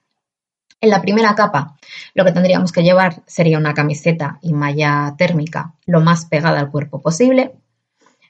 En 0.83 0.91
la 0.91 1.01
primera 1.01 1.37
capa 1.37 1.77
lo 2.12 2.25
que 2.25 2.33
tendríamos 2.33 2.73
que 2.73 2.83
llevar 2.83 3.23
sería 3.25 3.57
una 3.57 3.73
camiseta 3.73 4.41
y 4.43 4.53
malla 4.53 5.15
térmica 5.17 5.75
lo 5.87 6.01
más 6.01 6.27
pegada 6.27 6.59
al 6.59 6.73
cuerpo 6.73 7.01
posible. 7.01 7.55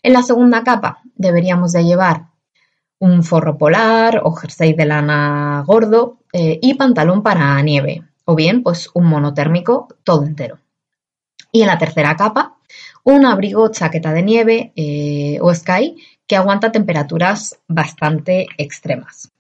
En 0.03 0.13
la 0.13 0.23
segunda 0.23 0.63
capa 0.63 1.01
deberíamos 1.15 1.73
de 1.73 1.85
llevar 1.85 2.27
un 2.99 3.25
forro 3.25 3.57
polar 3.57 4.21
o 4.23 4.33
jersey 4.33 4.75
de 4.75 4.85
lana 4.85 5.65
gordo 5.67 6.19
eh, 6.35 6.59
y 6.61 6.75
pantalón 6.75 7.23
para 7.23 7.61
nieve 7.63 8.03
o 8.27 8.35
bien 8.35 8.63
pues 8.63 8.91
un 8.93 9.07
monotérmico 9.07 9.89
todo 10.05 10.27
entero. 10.27 10.59
Y 11.53 11.63
en 11.63 11.69
la 11.69 11.79
tercera 11.79 12.17
capa, 12.17 12.59
un 13.03 13.25
abrigo 13.25 13.71
chaqueta 13.71 14.13
de 14.13 14.23
nieve 14.23 14.73
eh, 14.77 15.39
o 15.41 15.55
sky 15.55 15.97
que 16.27 16.37
aguanta 16.37 16.71
temperaturas 16.71 17.59
bastante 17.67 18.47
extremas. 18.59 19.33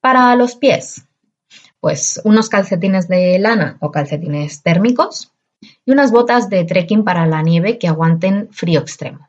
Para 0.00 0.34
los 0.36 0.54
pies, 0.54 1.06
pues 1.80 2.20
unos 2.24 2.48
calcetines 2.48 3.08
de 3.08 3.38
lana 3.38 3.76
o 3.80 3.90
calcetines 3.90 4.62
térmicos 4.62 5.32
y 5.84 5.92
unas 5.92 6.12
botas 6.12 6.48
de 6.48 6.64
trekking 6.64 7.04
para 7.04 7.26
la 7.26 7.42
nieve 7.42 7.78
que 7.78 7.88
aguanten 7.88 8.48
frío 8.52 8.80
extremo. 8.80 9.28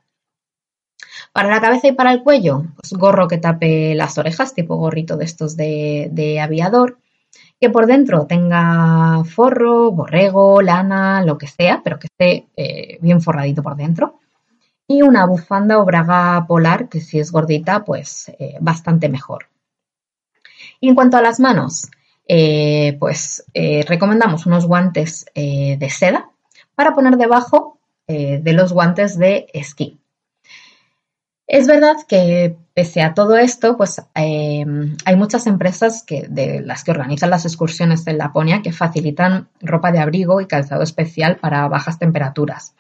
Para 1.34 1.50
la 1.50 1.62
cabeza 1.62 1.88
y 1.88 1.94
para 1.94 2.12
el 2.12 2.24
cuello, 2.24 2.66
pues 2.76 2.94
gorro 2.94 3.28
que 3.28 3.38
tape 3.38 3.96
las 3.96 4.18
orejas, 4.18 4.54
tipo 4.54 4.76
gorrito 4.76 5.16
de 5.16 5.26
estos 5.26 5.56
de 5.56 6.40
aviador, 6.42 6.98
que 7.62 7.70
por 7.70 7.86
dentro 7.86 8.26
tenga 8.26 9.24
forro, 9.24 9.92
borrego, 9.92 10.64
lana, 10.64 11.24
lo 11.24 11.38
que 11.38 11.46
sea, 11.46 11.82
pero 11.84 12.00
que 12.00 12.08
esté 12.08 12.48
eh, 12.58 12.98
bien 13.02 13.22
forradito 13.22 13.62
por 13.62 13.76
dentro. 13.76 14.20
Y 14.88 15.04
una 15.04 15.28
bufanda 15.28 15.78
o 15.78 15.86
braga 15.86 16.44
polar, 16.48 16.90
que 16.90 17.00
si 17.00 17.20
es 17.20 17.32
gordita, 17.32 17.86
pues 17.86 18.30
eh, 18.40 18.58
bastante 18.60 19.10
mejor. 19.10 19.46
Y 20.80 20.90
en 20.90 20.96
cuanto 20.96 21.18
a 21.18 21.22
las 21.22 21.40
manos, 21.40 21.88
eh, 22.28 22.98
pues 23.00 23.46
recomendamos 23.88 24.46
unos 24.46 24.66
guantes 24.66 25.26
de 25.36 25.90
seda 25.90 26.30
para 26.76 26.94
poner 26.94 27.18
debajo 27.18 27.80
de 28.08 28.54
los 28.54 28.74
guantes 28.74 29.18
de 29.18 29.48
esquí. 29.54 30.00
Es 31.48 31.68
verdad 31.68 31.98
que 32.08 32.56
pese 32.74 33.02
a 33.02 33.14
todo 33.14 33.38
esto, 33.38 33.76
pues 33.76 34.02
hay 34.14 35.16
muchas 35.18 35.48
empresas 35.48 36.04
que, 36.04 36.28
de 36.30 36.62
las 36.62 36.84
que 36.84 36.92
organizan 36.92 37.30
las 37.30 37.46
excursiones 37.46 38.08
en 38.08 38.18
Laponia 38.18 38.62
que 38.62 38.72
facilitan 38.72 39.50
ropa 39.60 39.92
de 39.92 40.00
abrigo 40.00 40.40
y 40.40 40.48
calzado 40.48 40.84
especial 40.84 41.38
para 41.38 41.68
bajas 41.68 42.00
temperaturas 42.00 42.74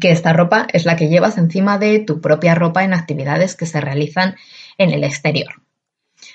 que 0.00 0.10
esta 0.10 0.32
ropa 0.32 0.66
es 0.72 0.86
la 0.86 0.96
que 0.96 1.08
llevas 1.08 1.38
encima 1.38 1.78
de 1.78 2.00
tu 2.00 2.20
propia 2.20 2.54
ropa 2.54 2.84
en 2.84 2.94
actividades 2.94 3.54
que 3.54 3.66
se 3.66 3.80
realizan 3.80 4.36
en 4.78 4.90
el 4.90 5.04
exterior. 5.04 5.62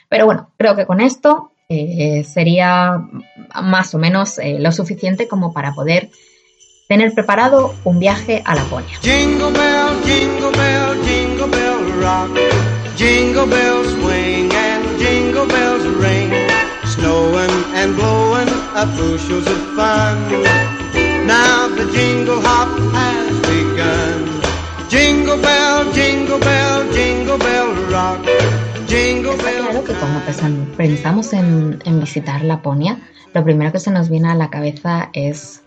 Pero 0.08 0.25
bueno, 0.25 0.51
creo 0.58 0.75
que 0.75 0.86
con 0.86 1.01
esto 1.01 1.53
eh, 1.71 2.23
sería 2.23 2.99
más 3.61 3.93
o 3.93 3.99
menos 3.99 4.39
eh, 4.39 4.57
lo 4.59 4.71
suficiente 4.71 5.27
como 5.27 5.53
para 5.53 5.73
poder 5.73 6.09
tener 6.88 7.13
preparado 7.13 7.75
un 7.83 7.99
viaje 7.99 8.41
a 8.43 8.55
Laponia. 8.55 8.97
Jingle 9.01 9.51
bell, 9.51 10.01
jingle 10.03 10.51
bell, 10.51 10.95
jingle 11.05 11.47
bell 11.47 12.01
rock. 12.01 12.31
Jingle 12.97 13.45
bells 13.45 13.88
swing 13.93 14.51
and 14.51 14.99
jingle 14.99 15.45
bells 15.45 15.85
ring. 16.01 16.31
Snowing 16.85 17.51
and 17.75 17.95
blowing 17.95 18.49
up 18.75 18.89
bushels 18.97 19.45
of 19.45 19.61
fun. 19.75 20.17
Now 21.27 21.67
the 21.69 21.88
jingle 21.93 22.41
hop 22.41 22.67
has 22.93 23.39
begun. 23.41 24.89
Jingle 24.89 25.38
bell, 25.38 25.93
jingle 25.93 26.39
bell, 26.39 26.91
jingle 26.91 27.38
bell 27.38 27.73
rock. 27.91 28.68
Bell. 28.89 29.22
Claro 29.22 29.84
que 29.84 29.93
cuando 29.93 30.19
pensamos 30.75 31.34
en, 31.34 31.79
en 31.86 32.00
visitar 32.00 32.43
Laponia, 32.43 32.98
lo 33.34 33.43
primero 33.43 33.72
que 33.72 33.79
se 33.79 33.91
nos 33.91 34.10
viene 34.10 34.29
a 34.29 34.36
la 34.36 34.50
cabeza 34.50 35.10
es 35.13 35.62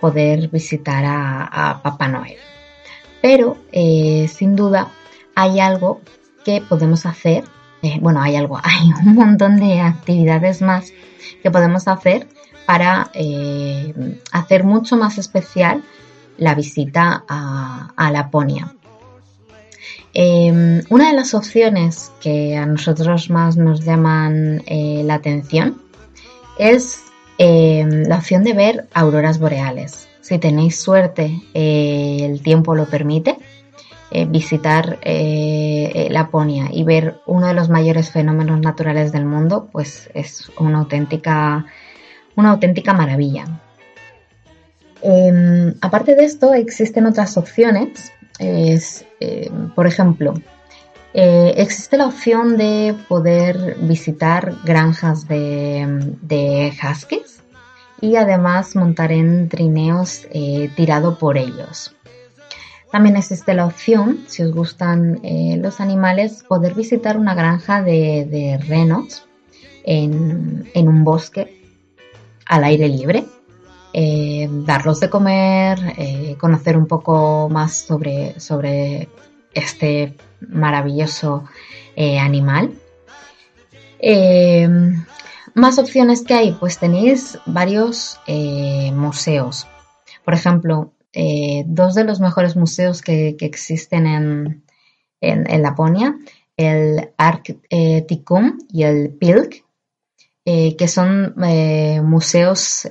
poder 0.00 0.48
visitar 0.48 1.04
a, 1.06 1.80
Papá 1.82 2.08
Noel. 2.08 2.38
Pero 3.22 3.56
eh, 3.72 4.28
sin 4.28 4.56
duda 4.56 4.88
hay 5.34 5.60
algo 5.60 6.00
que 6.44 6.60
podemos 6.60 7.06
hacer, 7.06 7.44
eh, 7.82 7.98
bueno, 8.00 8.20
hay 8.20 8.36
algo, 8.36 8.58
hay 8.62 8.88
un 9.04 9.14
montón 9.14 9.56
de 9.56 9.80
actividades 9.80 10.62
más 10.62 10.92
que 11.42 11.50
podemos 11.50 11.86
hacer 11.88 12.28
para 12.66 13.10
eh, 13.14 14.18
hacer 14.32 14.64
mucho 14.64 14.96
más 14.96 15.18
especial 15.18 15.82
la 16.36 16.54
visita 16.54 17.24
a, 17.28 18.10
Laponia. 18.10 18.75
Em, 20.18 20.82
una 20.88 21.08
de 21.10 21.14
las 21.14 21.34
opciones 21.34 22.10
que 22.20 22.56
a 22.56 22.64
nosotros 22.64 23.28
más 23.28 23.56
nos 23.58 23.84
llaman 23.84 24.62
la 24.66 25.14
atención 25.14 25.82
es 26.58 27.06
Em, 27.38 28.04
la 28.04 28.16
opción 28.16 28.44
de 28.44 28.54
ver 28.54 28.88
auroras 28.94 29.38
boreales. 29.38 30.08
Si 30.20 30.38
tenéis 30.38 30.80
suerte, 30.80 31.42
eh, 31.54 32.18
el 32.22 32.42
tiempo 32.42 32.74
lo 32.74 32.86
permite, 32.86 33.38
eh, 34.10 34.24
visitar 34.24 34.98
eh, 35.02 36.08
Laponia 36.10 36.68
y 36.72 36.84
ver 36.84 37.20
uno 37.26 37.48
de 37.48 37.54
los 37.54 37.68
mayores 37.68 38.10
fenómenos 38.10 38.60
naturales 38.60 39.12
del 39.12 39.26
mundo, 39.26 39.68
pues 39.70 40.08
es 40.14 40.50
una 40.58 40.78
auténtica, 40.78 41.66
una 42.36 42.50
auténtica 42.50 42.94
maravilla. 42.94 43.44
Em, 45.02 45.74
aparte 45.82 46.14
de 46.14 46.24
esto, 46.24 46.54
existen 46.54 47.04
otras 47.06 47.36
opciones. 47.36 48.12
Por 49.74 49.86
ejemplo, 49.86 50.34
eh, 51.14 51.54
existe 51.56 51.96
la 51.96 52.06
opción 52.06 52.56
de 52.56 52.94
poder 53.08 53.76
visitar 53.80 54.54
granjas 54.64 55.26
de, 55.26 56.14
de 56.20 56.72
huskies 56.82 57.36
y 58.00 58.16
además 58.16 58.76
montar 58.76 59.12
en 59.12 59.48
trineos 59.48 60.26
eh, 60.30 60.70
tirado 60.76 61.18
por 61.18 61.38
ellos. 61.38 61.94
También 62.92 63.16
existe 63.16 63.54
la 63.54 63.66
opción, 63.66 64.24
si 64.26 64.42
os 64.42 64.52
gustan 64.52 65.20
eh, 65.22 65.56
los 65.60 65.80
animales, 65.80 66.44
poder 66.46 66.74
visitar 66.74 67.16
una 67.16 67.34
granja 67.34 67.82
de, 67.82 68.60
renos 68.68 69.26
en, 69.84 70.68
un 70.74 71.04
bosque 71.04 71.62
al 72.46 72.64
aire 72.64 72.88
libre, 72.88 73.24
darlos 73.96 75.00
de 75.00 75.08
comer, 75.08 76.36
conocer 76.38 76.76
un 76.76 76.86
poco 76.86 77.48
más 77.48 77.74
sobre, 77.74 78.38
sobre 78.38 79.08
este 79.56 80.14
maravilloso 80.40 81.44
eh, 81.96 82.18
animal. 82.18 82.74
Eh, 83.98 84.68
más 85.54 85.78
opciones 85.78 86.22
que 86.22 86.34
hay, 86.34 86.52
pues 86.52 86.78
tenéis 86.78 87.38
varios 87.46 88.20
eh, 88.26 88.92
museos. 88.92 89.66
Por 90.24 90.34
ejemplo, 90.34 90.92
dos 91.64 91.94
de 91.94 92.04
los 92.04 92.20
mejores 92.20 92.56
museos 92.56 93.00
que, 93.00 93.36
existen 93.40 94.06
en, 94.06 94.64
en, 95.22 95.62
Laponia, 95.62 96.18
el 96.58 97.10
Arcticum 97.16 98.58
y 98.70 98.82
el 98.82 99.14
Pilk, 99.14 99.64
que 100.46 100.88
son 100.88 101.34
museos 102.08 102.88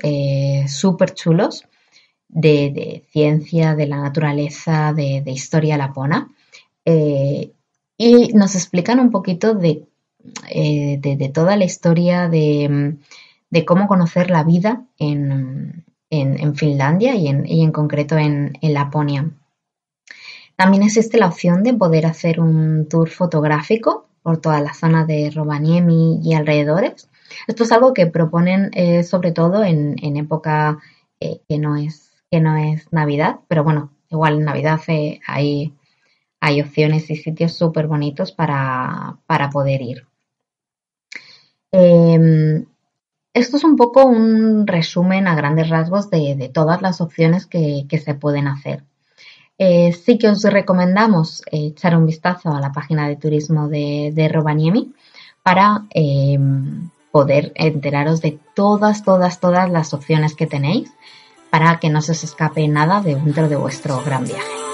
súper 0.68 1.14
chulos 1.14 1.64
de, 2.28 3.06
ciencia, 3.12 3.76
de 3.76 3.88
la 3.88 3.98
naturaleza, 3.98 4.94
de 4.94 5.24
historia 5.32 5.78
lapona. 5.78 6.36
Eh, 6.86 7.52
y 7.98 8.34
nos 8.34 8.56
explican 8.56 9.00
un 9.00 9.10
poquito 9.10 9.56
de, 9.56 9.88
eh, 10.50 11.32
toda 11.34 11.58
la 11.58 11.66
historia 11.66 12.30
de, 12.30 12.98
cómo 13.66 13.88
conocer 13.88 14.30
la 14.30 14.44
vida 14.44 14.86
en, 15.00 15.84
Finlandia 16.56 17.16
y 17.16 17.28
en, 17.28 17.72
concreto 17.72 18.18
en, 18.18 18.54
Laponia. 18.62 19.32
También 20.56 20.84
existe 20.84 21.18
la 21.18 21.28
opción 21.28 21.64
de 21.64 21.74
poder 21.74 22.06
hacer 22.06 22.40
un 22.40 22.88
tour 22.88 23.10
fotográfico 23.10 24.08
por 24.22 24.38
toda 24.38 24.62
la 24.62 24.74
zona 24.74 25.06
de 25.06 25.30
Rovaniemi 25.32 26.22
y 26.24 26.34
alrededores. 26.34 27.10
Esto 27.48 27.64
es 27.64 27.72
algo 27.72 27.94
que 27.94 28.08
proponen 28.08 28.72
eh, 28.74 29.04
sobre 29.04 29.32
todo 29.32 29.64
en, 29.64 29.96
época 30.18 30.80
que, 31.20 31.58
no 31.58 31.76
es, 31.76 32.12
que 32.30 32.40
no 32.40 32.58
es 32.58 32.92
Navidad, 32.92 33.40
pero 33.48 33.64
bueno, 33.64 33.92
igual 34.10 34.36
en 34.36 34.46
Navidad 34.46 34.80
hay 35.28 35.74
hay 36.46 36.62
opciones 36.62 37.10
y 37.10 37.16
sitios 37.16 37.54
súper 37.54 37.88
bonitos 37.88 38.32
para, 38.32 39.18
poder 39.52 39.82
ir. 39.82 40.06
Em, 41.72 42.66
esto 43.34 43.58
es 43.58 43.64
un 43.64 43.76
poco 43.76 44.06
un 44.06 44.68
resumen 44.68 45.28
a 45.28 45.34
grandes 45.34 45.70
rasgos 45.70 46.12
de, 46.12 46.52
todas 46.54 46.84
las 46.84 47.02
opciones 47.02 47.48
que, 47.48 47.88
se 48.04 48.14
pueden 48.14 48.48
hacer. 48.48 48.84
Eh, 49.58 49.92
sí 49.94 50.20
que 50.20 50.30
os 50.30 50.44
recomendamos 50.44 51.42
echar 51.52 51.98
un 51.98 52.06
vistazo 52.06 52.52
a 52.52 52.60
la 52.60 52.72
página 52.72 53.08
de 53.08 53.16
turismo 53.16 53.68
de, 53.68 54.12
de 54.14 54.28
Rovaniemi 54.28 54.94
para 55.42 55.86
em, 55.90 56.90
poder 57.16 57.54
enteraros 57.56 58.20
de 58.20 58.38
todas, 58.56 59.06
todas, 59.06 59.40
todas 59.40 59.72
las 59.72 59.94
opciones 59.94 60.36
que 60.36 60.48
tenéis 60.48 60.92
para 61.50 61.80
que 61.80 61.90
no 61.90 62.02
se 62.02 62.12
os 62.12 62.26
escape 62.26 62.68
nada 62.68 63.00
dentro 63.00 63.48
de 63.48 63.56
vuestro 63.56 64.04
gran 64.04 64.26
viaje. 64.26 64.65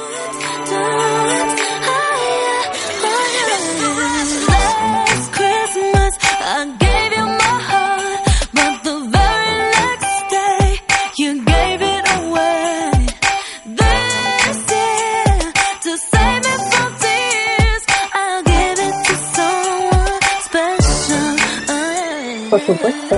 Por 22.65 22.75
supuesto, 22.75 23.17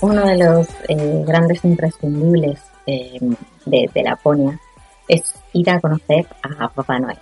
uno 0.00 0.24
de 0.24 0.38
los 0.38 0.66
eh, 0.88 1.24
grandes 1.26 1.62
imprescindibles 1.62 2.58
eh, 2.86 3.18
de, 3.66 4.02
Laponia 4.02 4.58
es 5.06 5.34
ir 5.52 5.68
a 5.68 5.78
conocer 5.78 6.26
a 6.42 6.68
Papá 6.68 6.98
Noel. 6.98 7.18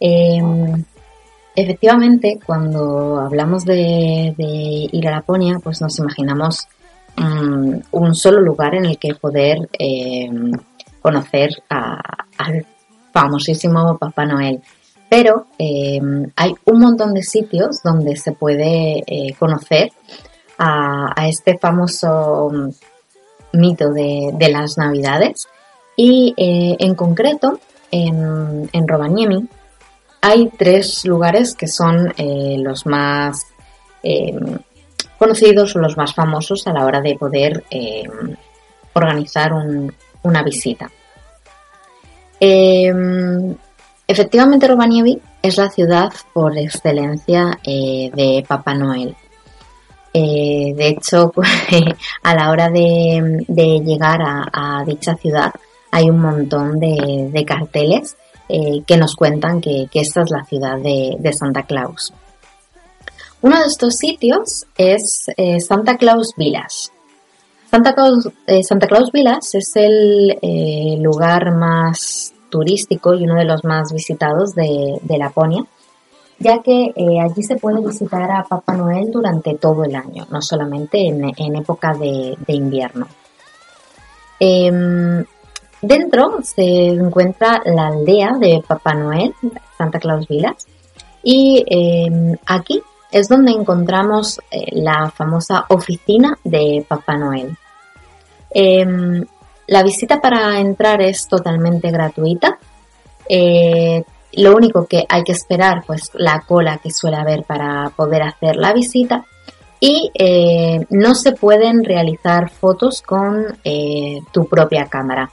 Em, 0.00 0.84
efectivamente, 1.54 2.40
cuando 2.44 3.20
hablamos 3.20 3.64
de, 3.64 4.34
ir 4.36 5.08
a 5.08 5.12
Laponia, 5.12 5.58
pues 5.62 5.80
nos 5.80 5.96
imaginamos 6.00 6.66
mm, 7.16 7.74
un 7.92 8.14
solo 8.16 8.40
lugar 8.40 8.74
en 8.74 8.86
el 8.86 8.98
que 8.98 9.14
poder 9.14 9.68
em, 9.78 10.50
conocer 11.00 11.50
al 11.68 12.66
famosísimo 13.12 13.96
Papá 13.96 14.24
Noel 14.24 14.60
pero 15.08 15.46
eh, 15.58 16.00
hay 16.34 16.54
un 16.64 16.80
montón 16.80 17.14
de 17.14 17.22
sitios 17.22 17.82
donde 17.82 18.16
se 18.16 18.32
puede 18.32 19.02
eh, 19.06 19.34
conocer 19.38 19.92
a, 20.58 21.28
este 21.28 21.58
famoso 21.58 22.50
mito 23.52 23.90
de, 23.92 24.48
las 24.50 24.78
navidades 24.78 25.48
y 25.96 26.34
eh, 26.36 26.76
en 26.78 26.94
concreto 26.94 27.60
en, 27.90 28.68
en, 28.72 28.88
Rovaniemi 28.88 29.48
hay 30.22 30.48
tres 30.58 31.04
lugares 31.04 31.54
que 31.54 31.68
son 31.68 32.12
los 32.58 32.86
más 32.86 33.46
conocidos 35.18 35.76
o 35.76 35.78
los 35.78 35.96
más 35.96 36.14
famosos 36.14 36.66
a 36.66 36.72
la 36.72 36.84
hora 36.84 37.00
de 37.00 37.16
poder 37.16 37.64
organizar 38.94 39.52
un, 39.52 39.92
una 40.22 40.42
visita. 40.42 40.90
Efectivamente, 44.06 44.68
Rovaniemi 44.68 45.18
es 45.42 45.56
la 45.56 45.70
ciudad 45.70 46.12
por 46.32 46.56
excelencia 46.56 47.58
eh, 47.64 48.10
de 48.14 48.44
Papá 48.46 48.74
Noel. 48.74 49.16
Eh, 50.12 50.72
de 50.74 50.88
hecho, 50.88 51.30
pues, 51.34 51.48
a 52.22 52.34
la 52.34 52.50
hora 52.50 52.68
de, 52.70 53.46
llegar 53.84 54.20
a, 54.22 54.82
dicha 54.86 55.14
ciudad 55.16 55.52
hay 55.90 56.10
un 56.10 56.20
montón 56.20 56.78
de, 56.78 57.44
carteles 57.46 58.16
eh, 58.48 58.82
que 58.86 58.96
nos 58.96 59.14
cuentan 59.14 59.60
que, 59.60 59.88
esta 59.92 60.22
es 60.22 60.30
la 60.30 60.44
ciudad 60.44 60.78
de, 60.78 61.32
Santa 61.32 61.62
Claus. 61.62 62.12
Uno 63.42 63.60
de 63.60 63.66
estos 63.66 63.96
sitios 63.96 64.66
es 64.76 65.26
Santa 65.66 65.96
Claus 65.96 66.32
Villas. 66.36 66.92
Santa 67.70 67.94
Claus, 67.94 68.28
Santa 68.62 68.86
Claus 68.86 69.12
Villas 69.12 69.54
es 69.54 69.72
el 69.76 71.02
lugar 71.02 71.52
más 71.54 72.35
turístico 72.48 73.14
y 73.14 73.24
uno 73.24 73.34
de 73.34 73.44
los 73.44 73.64
más 73.64 73.92
visitados 73.92 74.54
de, 74.54 75.18
Laponia, 75.18 75.64
ya 76.38 76.62
que 76.62 76.92
eh, 76.94 77.20
allí 77.20 77.42
se 77.42 77.56
puede 77.56 77.80
visitar 77.80 78.30
a 78.30 78.44
Papá 78.44 78.74
Noel 78.74 79.10
durante 79.10 79.54
todo 79.54 79.84
el 79.84 79.94
año, 79.94 80.26
no 80.30 80.42
solamente 80.42 81.06
en, 81.06 81.56
época 81.56 81.94
de, 81.94 82.36
invierno. 82.48 83.06
Em, 84.38 85.24
dentro 85.80 86.40
se 86.42 86.88
encuentra 86.88 87.62
la 87.64 87.88
aldea 87.88 88.32
de 88.38 88.62
Papá 88.66 88.94
Noel, 88.94 89.34
Santa 89.78 89.98
Claus 89.98 90.28
Villas, 90.28 90.66
y 91.22 91.64
em, 91.66 92.36
aquí 92.46 92.82
es 93.10 93.28
donde 93.28 93.52
encontramos 93.52 94.40
eh, 94.50 94.72
la 94.72 95.10
famosa 95.10 95.64
oficina 95.68 96.38
de 96.44 96.84
Papá 96.86 97.16
Noel. 97.16 97.56
La 99.66 99.82
visita 99.82 100.20
para 100.20 100.60
entrar 100.60 101.02
es 101.02 101.26
totalmente 101.26 101.90
gratuita. 101.90 102.58
Eh, 103.28 104.04
lo 104.34 104.54
único 104.54 104.86
que 104.86 105.04
hay 105.08 105.24
que 105.24 105.32
esperar, 105.32 105.82
pues 105.86 106.10
la 106.14 106.40
cola 106.46 106.78
que 106.78 106.90
suele 106.90 107.16
haber 107.16 107.42
para 107.44 107.90
poder 107.96 108.22
hacer 108.22 108.56
la 108.56 108.72
visita. 108.72 109.24
Y 109.80 110.10
eh, 110.14 110.86
no 110.90 111.14
se 111.14 111.32
pueden 111.32 111.84
realizar 111.84 112.50
fotos 112.50 113.02
con 113.02 113.58
eh, 113.64 114.20
tu 114.32 114.46
propia 114.46 114.86
cámara. 114.86 115.30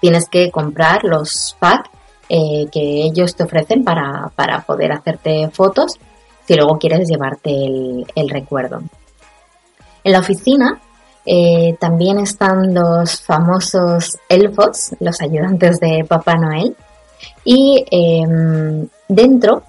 Tienes 0.00 0.28
que 0.28 0.50
comprar 0.50 1.04
los 1.04 1.56
packs 1.58 1.90
que 2.26 3.02
ellos 3.04 3.36
te 3.36 3.44
ofrecen 3.44 3.84
para, 3.84 4.32
poder 4.66 4.92
hacerte 4.92 5.48
fotos 5.50 5.98
si 6.46 6.54
luego 6.54 6.78
quieres 6.78 7.08
llevarte 7.08 7.50
el 7.52 8.28
recuerdo. 8.28 8.82
En 10.02 10.12
la 10.12 10.18
oficina 10.18 10.80
eh, 11.26 11.76
también 11.80 12.18
están 12.18 12.74
los 12.74 13.22
famosos 13.22 14.18
elfos, 14.28 14.94
los 15.00 15.20
ayudantes 15.22 15.80
de 15.80 16.04
Papá 16.06 16.34
Noel. 16.34 16.76
Y 17.44 17.84
em, 17.90 18.86
dentro 19.08 19.62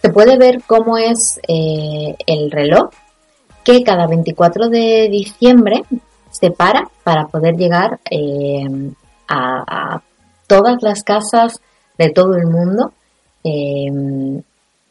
se 0.00 0.10
puede 0.10 0.38
ver 0.38 0.62
cómo 0.66 0.96
es 0.96 1.38
eh, 1.46 2.14
el 2.26 2.50
reloj 2.50 2.90
que 3.64 3.82
cada 3.82 4.06
24 4.06 4.68
de 4.68 5.08
diciembre 5.10 5.82
se 6.30 6.50
para 6.50 6.88
para 7.02 7.26
poder 7.26 7.56
llegar 7.56 7.98
em, 8.10 8.94
a, 9.28 10.00
todas 10.46 10.80
las 10.82 11.02
casas 11.02 11.60
de 11.98 12.10
todo 12.10 12.36
el 12.36 12.46
mundo 12.46 12.92
em, 13.42 14.40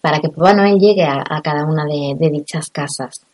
para 0.02 0.20
que 0.20 0.30
Papá 0.30 0.54
Noel 0.54 0.78
llegue 0.78 1.06
a, 1.06 1.42
cada 1.42 1.66
una 1.66 1.86
de 1.86 2.30
dichas 2.30 2.70
casas. 2.70 3.26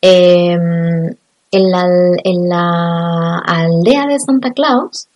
Em, 0.00 1.14
en, 1.50 1.70
la, 1.70 3.38
aldea 3.38 4.06
de 4.06 4.18
Santa 4.18 4.52
Claus, 4.52 5.08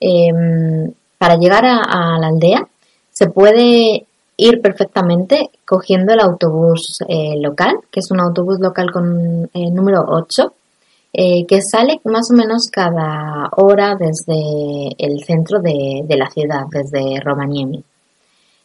em, 0.00 0.92
para 1.18 1.36
llegar 1.36 1.64
a, 1.64 2.18
la 2.18 2.28
aldea, 2.28 2.68
se 3.10 3.28
puede 3.28 4.06
ir 4.36 4.60
perfectamente 4.62 5.50
cogiendo 5.66 6.12
el 6.12 6.20
autobús 6.20 6.98
eh, 7.08 7.34
local, 7.40 7.80
que 7.90 8.00
es 8.00 8.10
un 8.10 8.20
autobús 8.20 8.60
local 8.60 8.92
con 8.92 9.50
el 9.52 9.74
número 9.74 10.04
8, 10.08 10.52
eh, 11.12 11.46
que 11.46 11.62
sale 11.62 12.00
más 12.04 12.30
o 12.30 12.34
menos 12.34 12.68
cada 12.70 13.48
hora 13.56 13.96
desde 13.96 14.94
el 14.98 15.24
centro 15.24 15.58
de, 15.60 16.02
de 16.06 16.16
la 16.16 16.30
ciudad, 16.30 16.66
desde 16.70 17.20
Rovaniemi. 17.20 17.82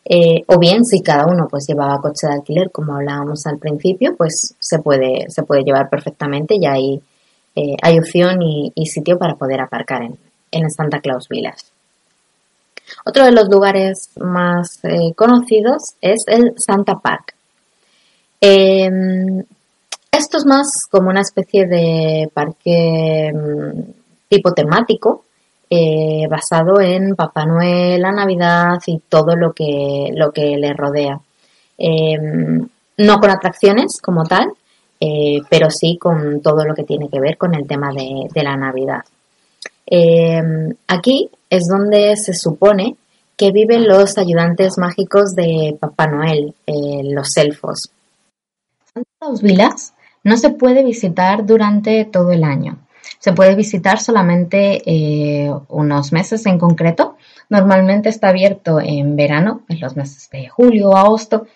Eh, 0.06 0.44
o 0.48 0.60
bien, 0.60 0.84
si 0.86 1.02
cada 1.02 1.26
uno 1.26 1.48
pues 1.50 1.66
llevaba 1.68 2.02
coche 2.02 2.28
de 2.28 2.34
alquiler, 2.34 2.72
como 2.72 2.96
hablábamos 2.96 3.46
al 3.46 3.58
principio, 3.58 4.16
pues 4.18 4.56
se 4.60 4.80
puede, 4.80 5.30
se 5.30 5.44
puede 5.44 5.64
llevar 5.64 5.90
perfectamente 5.90 6.56
y 6.60 6.66
hay, 6.66 7.02
eh, 7.56 7.78
hay 7.82 8.00
opción 8.00 8.42
y, 8.42 8.86
sitio 8.86 9.18
para 9.18 9.36
poder 9.36 9.62
aparcar 9.62 10.04
en, 10.04 10.18
en 10.52 10.70
Santa 10.70 11.00
Claus 11.00 11.30
Villas. 11.30 11.72
Otro 13.06 13.26
de 13.26 13.32
los 13.32 13.48
lugares 13.50 14.10
más 14.18 14.80
eh, 14.84 15.14
conocidos 15.16 15.96
es 16.02 16.24
el 16.28 16.54
Santa 16.58 17.00
Park. 17.00 17.34
Em, 18.40 19.44
esto 20.12 20.38
es 20.38 20.46
más 20.46 20.86
como 20.90 21.10
una 21.10 21.22
especie 21.22 21.66
de 21.66 22.30
parque 22.34 23.32
mm, 23.34 23.80
tipo 24.28 24.54
temático, 24.54 25.26
eh, 25.70 26.28
basado 26.30 26.80
en 26.82 27.16
Papá 27.16 27.46
Noel, 27.46 28.02
la 28.02 28.12
Navidad 28.12 28.80
y 28.86 29.00
todo 29.10 29.36
lo 29.36 29.54
que, 29.54 30.10
lo 30.14 30.32
que 30.32 30.58
le 30.58 30.74
rodea. 30.74 31.20
Em, 31.78 32.68
no 32.98 33.20
con 33.20 33.30
atracciones 33.30 34.00
como 34.02 34.24
tal, 34.24 34.52
eh, 35.00 35.42
pero 35.50 35.70
sí 35.70 35.98
con 36.00 36.42
todo 36.42 36.64
lo 36.66 36.74
que 36.76 36.84
tiene 36.84 37.10
que 37.10 37.20
ver 37.20 37.38
con 37.38 37.56
el 37.56 37.68
tema 37.68 37.92
de, 37.92 38.44
la 38.44 38.56
Navidad. 38.56 39.02
Em, 39.86 40.74
aquí 40.88 41.30
es 41.50 41.68
donde 41.68 42.16
se 42.18 42.34
supone 42.34 42.96
que 43.36 43.52
viven 43.52 43.88
los 43.88 44.18
ayudantes 44.18 44.78
mágicos 44.78 45.36
de 45.36 45.76
Papá 45.80 46.08
Noel, 46.08 46.54
eh, 46.68 47.02
los 47.04 47.36
elfos. 47.38 47.90
Santa 48.94 49.42
Vilas 49.42 49.94
no 50.24 50.38
se 50.38 50.52
puede 50.52 50.84
visitar 50.84 51.46
durante 51.46 52.06
todo 52.06 52.32
el 52.32 52.44
año. 52.44 52.78
Se 53.24 53.32
puede 53.32 53.56
visitar 53.56 54.02
solamente 54.02 54.82
eh, 54.86 55.50
unos 55.70 56.12
meses 56.12 56.46
en 56.46 56.60
concreto. 56.60 57.16
Normalmente 57.48 58.10
está 58.10 58.28
abierto 58.28 58.82
en 58.82 59.16
verano, 59.16 59.62
en 59.70 59.80
los 59.80 59.96
meses 59.96 60.30
de 60.30 60.50
julio 60.50 60.98
agosto, 60.98 61.48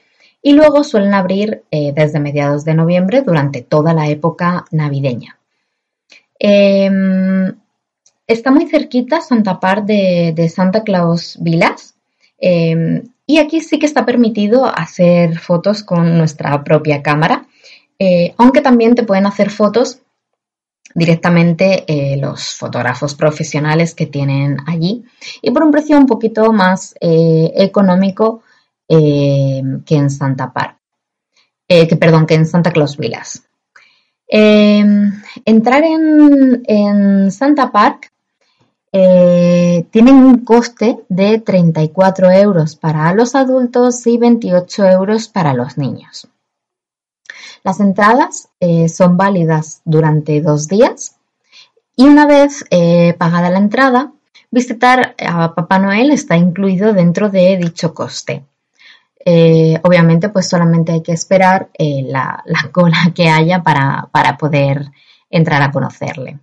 y 0.42 0.54
luego 0.54 0.86
suelen 0.86 1.14
abrir 1.14 1.64
eh, 1.70 1.92
desde 1.94 2.22
mediados 2.22 2.64
de 2.64 2.74
noviembre 2.74 3.22
durante 3.22 3.64
toda 3.64 3.94
la 3.94 4.08
época 4.08 4.64
navideña. 4.72 5.40
Em, 6.40 7.54
está 8.28 8.50
muy 8.50 8.68
cerquita 8.68 9.20
Santa 9.20 9.60
Par 9.60 9.84
de, 9.84 10.50
Santa 10.50 10.84
Claus 10.86 11.38
Vilas. 11.42 11.96
Em, 12.40 13.10
y 13.26 13.40
aquí 13.40 13.60
sí 13.60 13.78
que 13.78 13.88
está 13.88 14.06
permitido 14.06 14.68
hacer 14.68 15.38
fotos 15.38 15.84
con 15.84 16.18
nuestra 16.18 16.64
propia 16.64 17.04
cámara, 17.04 17.46
eh, 18.00 18.34
aunque 18.38 18.62
también 18.62 18.96
te 18.96 19.04
pueden 19.04 19.26
hacer 19.26 19.50
fotos 19.50 20.00
directamente 20.94 21.84
eh, 21.88 22.18
los 22.18 22.56
fotógrafos 22.56 23.16
profesionales 23.16 23.94
que 23.94 24.06
tienen 24.06 24.58
allí 24.66 25.04
y 25.42 25.52
por 25.52 25.64
un 25.64 25.72
precio 25.72 25.98
un 25.98 26.06
poquito 26.06 26.52
más 26.52 26.96
eh, 27.02 27.52
económico 27.56 28.42
eh, 28.88 29.62
que 29.86 29.96
en 29.96 30.10
Santa 30.10 30.52
Par, 30.52 30.78
que 31.68 31.98
perdón, 31.98 32.26
que 32.26 32.36
en 32.36 32.46
Santa 32.46 32.72
Claus 32.72 32.98
Villas. 32.98 33.44
entrar 34.30 35.84
en, 35.84 36.64
en, 36.66 37.32
Santa 37.32 37.72
Park 37.72 38.12
tiene 38.92 40.12
un 40.12 40.46
coste 40.46 41.00
de 41.10 41.40
34 41.40 42.32
euros 42.32 42.76
para 42.76 43.14
los 43.14 43.36
adultos 43.36 44.08
y 44.08 44.18
28 44.18 44.86
euros 44.86 45.28
para 45.28 45.54
los 45.54 45.78
niños. 45.78 46.30
Las 47.68 47.82
entradas 47.82 48.48
eh, 48.62 48.88
son 48.88 49.18
válidas 49.18 49.82
durante 49.84 50.40
dos 50.40 50.70
días 50.70 51.18
y 51.98 52.06
una 52.06 52.26
vez 52.26 52.64
eh, 52.70 53.14
pagada 53.16 53.50
la 53.50 53.58
entrada, 53.58 54.14
visitar 54.50 55.18
a 55.20 55.54
Papá 55.54 55.78
Noel 55.78 56.12
está 56.12 56.38
incluido 56.38 56.94
dentro 56.94 57.30
de 57.30 57.58
dicho 57.58 57.94
coste. 57.94 58.46
Eh, 59.20 59.82
obviamente, 59.84 60.30
pues 60.30 60.48
solamente 60.48 60.94
hay 60.94 61.04
que 61.04 61.12
esperar 61.12 61.70
la, 61.78 62.42
cola 62.72 63.12
que 63.14 63.28
haya 63.28 63.62
para, 63.64 64.38
poder 64.40 64.90
entrar 65.30 65.62
a 65.62 65.70
conocerle. 65.70 66.40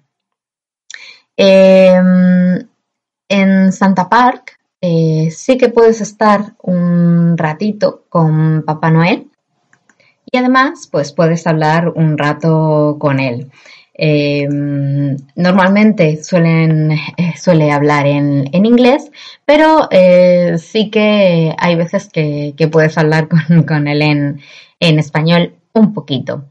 Em, 1.39 2.69
en 3.31 3.73
Santa 3.73 4.11
Park 4.11 4.59
sí 5.31 5.57
que 5.57 5.71
puedes 5.71 6.03
estar 6.03 6.53
un 6.61 7.39
ratito 7.39 8.05
con 8.11 8.63
Papá 8.67 8.91
Noel 8.91 9.31
y 10.35 10.37
además 10.37 10.89
pues 10.91 11.13
puedes 11.13 11.47
hablar 11.47 11.91
un 11.91 12.19
rato 12.19 12.97
con 12.99 13.21
él. 13.21 13.53
Eh, 13.97 14.49
normalmente 15.37 16.25
suelen, 16.25 16.91
eh, 16.91 17.35
suele 17.41 17.71
hablar 17.71 18.09
en, 18.09 18.49
inglés, 18.53 19.13
pero 19.45 19.87
eh, 19.93 20.57
sí 20.59 20.91
que 20.91 21.55
hay 21.57 21.77
veces 21.77 22.09
que, 22.09 22.69
puedes 22.73 22.99
hablar 22.99 23.29
con, 23.69 23.87
él 23.87 24.03
en, 24.03 24.41
español 24.99 25.55
un 25.73 25.95
poquito. 25.95 26.47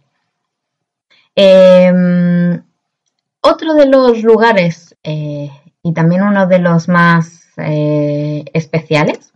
otro 3.41 3.73
de 3.73 3.85
los 3.85 4.23
lugares 4.23 4.95
y 5.03 5.93
también 5.93 6.21
uno 6.21 6.47
de 6.47 6.59
los 6.59 6.87
más 6.87 7.49
especiales 7.57 9.33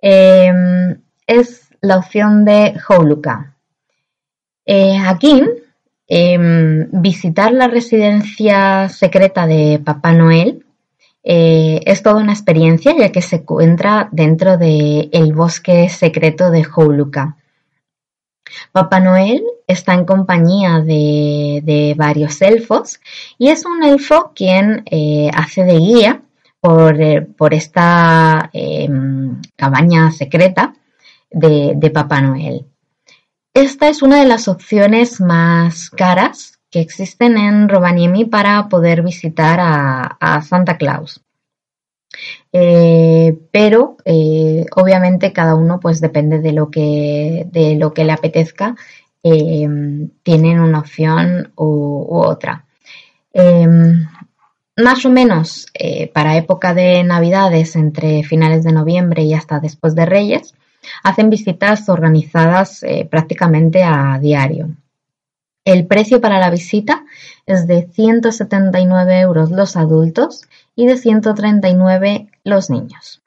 es 0.00 1.64
la 1.80 1.98
opción 1.98 2.44
de 2.44 2.78
Houluka. 4.66 4.98
aquí 5.06 5.42
Em, 6.06 6.88
visitar 6.92 7.52
la 7.52 7.66
residencia 7.66 8.90
secreta 8.90 9.46
de 9.46 9.80
Papá 9.82 10.12
Noel 10.12 10.66
eh, 11.22 11.80
es 11.86 12.02
toda 12.02 12.16
una 12.16 12.34
experiencia 12.34 12.94
ya 12.94 13.10
que 13.10 13.22
se 13.22 13.36
encuentra 13.36 14.10
dentro 14.12 14.58
del 14.58 15.08
el 15.12 15.32
bosque 15.32 15.88
secreto 15.88 16.50
de 16.50 16.66
Houluka. 16.66 17.36
Papá 18.70 19.00
Noel 19.00 19.42
está 19.66 19.94
en 19.94 20.04
compañía 20.04 20.80
de, 20.80 21.94
varios 21.96 22.42
elfos 22.42 23.00
y 23.38 23.48
es 23.48 23.64
un 23.64 23.82
elfo 23.82 24.32
quien 24.34 24.84
eh, 24.90 25.30
hace 25.34 25.64
de 25.64 25.78
guía 25.78 26.22
por, 26.60 27.00
eh, 27.00 27.26
esta 27.50 28.50
em, 28.52 29.40
cabaña 29.56 30.10
secreta 30.10 30.74
de 31.30 31.90
Papá 31.90 32.20
Noel. 32.20 32.66
Esta 33.54 33.88
es 33.88 34.02
una 34.02 34.18
de 34.18 34.26
las 34.26 34.48
opciones 34.48 35.20
más 35.20 35.88
caras 35.88 36.58
que 36.72 36.80
existen 36.80 37.38
en 37.38 37.68
Rovaniemi 37.68 38.24
para 38.24 38.68
poder 38.68 39.02
visitar 39.02 39.60
a, 39.60 40.42
Santa 40.42 40.76
Claus. 40.76 41.22
Eh, 42.52 43.38
pero 43.52 43.96
eh, 44.04 44.66
obviamente 44.74 45.32
cada 45.32 45.54
uno 45.54 45.78
pues 45.78 46.00
depende 46.00 46.40
de 46.40 46.52
lo 46.52 46.68
que, 46.68 47.46
de 47.48 47.76
lo 47.76 47.94
que 47.94 48.04
le 48.04 48.12
apetezca 48.12 48.74
eh, 49.22 49.68
tienen 50.24 50.58
una 50.58 50.80
opción 50.80 51.52
u, 51.56 51.64
u 51.64 52.18
otra 52.18 52.66
más 54.76 55.04
o 55.04 55.10
menos 55.10 55.66
para 56.12 56.36
época 56.36 56.72
de 56.72 57.02
navidades 57.02 57.74
entre 57.74 58.22
finales 58.22 58.62
de 58.62 58.72
noviembre 58.72 59.22
y 59.22 59.34
hasta 59.34 59.58
después 59.58 59.96
de 59.96 60.06
Reyes 60.06 60.54
Hacen 61.02 61.30
visitas 61.30 61.88
organizadas 61.88 62.82
eh, 62.82 63.06
prácticamente 63.10 63.82
a 63.82 64.18
diario. 64.20 64.68
El 65.64 65.86
precio 65.86 66.20
para 66.20 66.38
la 66.38 66.50
visita 66.50 67.04
es 67.46 67.66
de 67.66 67.88
179 67.90 69.20
euros 69.20 69.50
los 69.50 69.76
adultos 69.76 70.42
y 70.76 70.86
de 70.86 70.98
139 70.98 72.28
los 72.44 72.68
niños. 72.68 73.22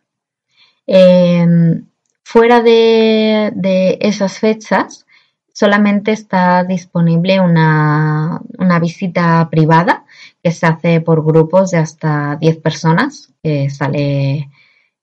Em, 0.85 1.87
fuera 2.23 2.61
de, 2.61 3.97
esas 4.01 4.39
fechas, 4.39 5.05
solamente 5.51 6.11
está 6.11 6.63
disponible 6.63 7.39
una, 7.41 8.39
una, 8.59 8.79
visita 8.79 9.49
privada 9.49 10.05
que 10.43 10.51
se 10.51 10.67
hace 10.67 11.01
por 11.01 11.25
grupos 11.25 11.71
de 11.71 11.79
hasta 11.79 12.37
10 12.39 12.57
personas, 12.57 13.33
que 13.41 13.69
sale 13.71 14.49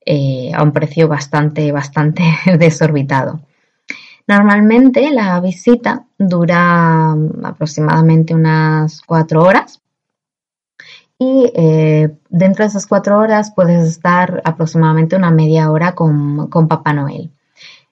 eh, 0.07 0.53
a 0.55 0.63
un 0.63 0.73
precio 0.73 1.09
bastante, 1.09 1.73
bastante 1.73 2.23
desorbitado. 2.59 3.41
Normalmente 4.27 5.11
la 5.11 5.41
visita 5.41 6.05
dura 6.19 7.15
mm, 7.15 7.45
aproximadamente 7.45 8.35
unas 8.35 9.01
cuatro 9.03 9.43
horas 9.43 9.81
y 11.19 11.51
eh, 11.55 12.11
dentro 12.29 12.65
de 12.65 12.69
esas 12.69 12.87
cuatro 12.87 13.19
horas 13.19 13.53
puedes 13.55 13.89
estar 13.89 14.43
aproximadamente 14.45 15.17
una 15.17 15.31
media 15.31 15.71
hora 15.71 15.95
con, 15.95 16.49
Papá 16.69 16.93
Noel. 16.93 17.31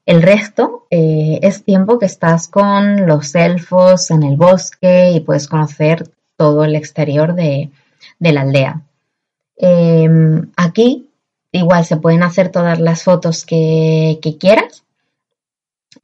El 0.05 0.21
resto 0.21 0.87
eh, 0.91 1.39
es 1.43 1.65
tiempo 1.65 1.99
que 1.99 2.07
estás 2.07 2.49
con 2.49 3.07
los 3.07 3.35
elfos 3.35 4.11
en 4.11 4.23
el 4.23 4.37
bosque 4.37 5.13
y 5.13 5.21
puedes 5.21 5.49
conocer 5.49 6.11
todo 6.37 6.65
el 6.65 6.75
exterior 6.75 7.35
de, 7.35 7.71
la 8.19 8.41
aldea. 8.43 8.83
aquí 10.57 11.09
Igual 11.53 11.85
se 11.85 11.99
pueden 11.99 12.23
hacer 12.23 12.51
todas 12.51 12.81
las 12.81 13.05
fotos 13.05 13.45
que, 13.45 14.19
quieras. 14.41 14.85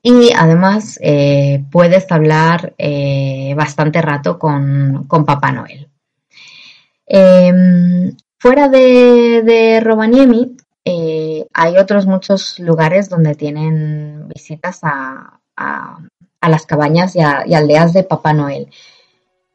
Y 0.03 0.31
además 0.37 0.99
eh, 1.03 1.65
puedes 1.73 2.13
hablar 2.13 2.75
eh, 2.77 3.55
bastante 3.57 4.03
rato 4.03 4.39
con, 4.39 5.07
Papá 5.27 5.51
Noel. 5.51 5.89
Em, 7.07 8.15
fuera 8.39 8.69
de, 8.69 9.81
Rovaniemi 9.83 10.57
eh, 10.85 11.47
hay 11.55 11.79
otros 11.79 12.07
muchos 12.07 12.59
lugares 12.59 13.09
donde 13.09 13.35
tienen 13.35 14.29
visitas 14.29 14.81
a, 14.83 15.41
las 16.43 16.67
cabañas 16.67 17.17
y, 17.17 17.21
aldeas 17.21 17.95
de 17.95 18.05
Papá 18.05 18.35
Noel. 18.35 18.69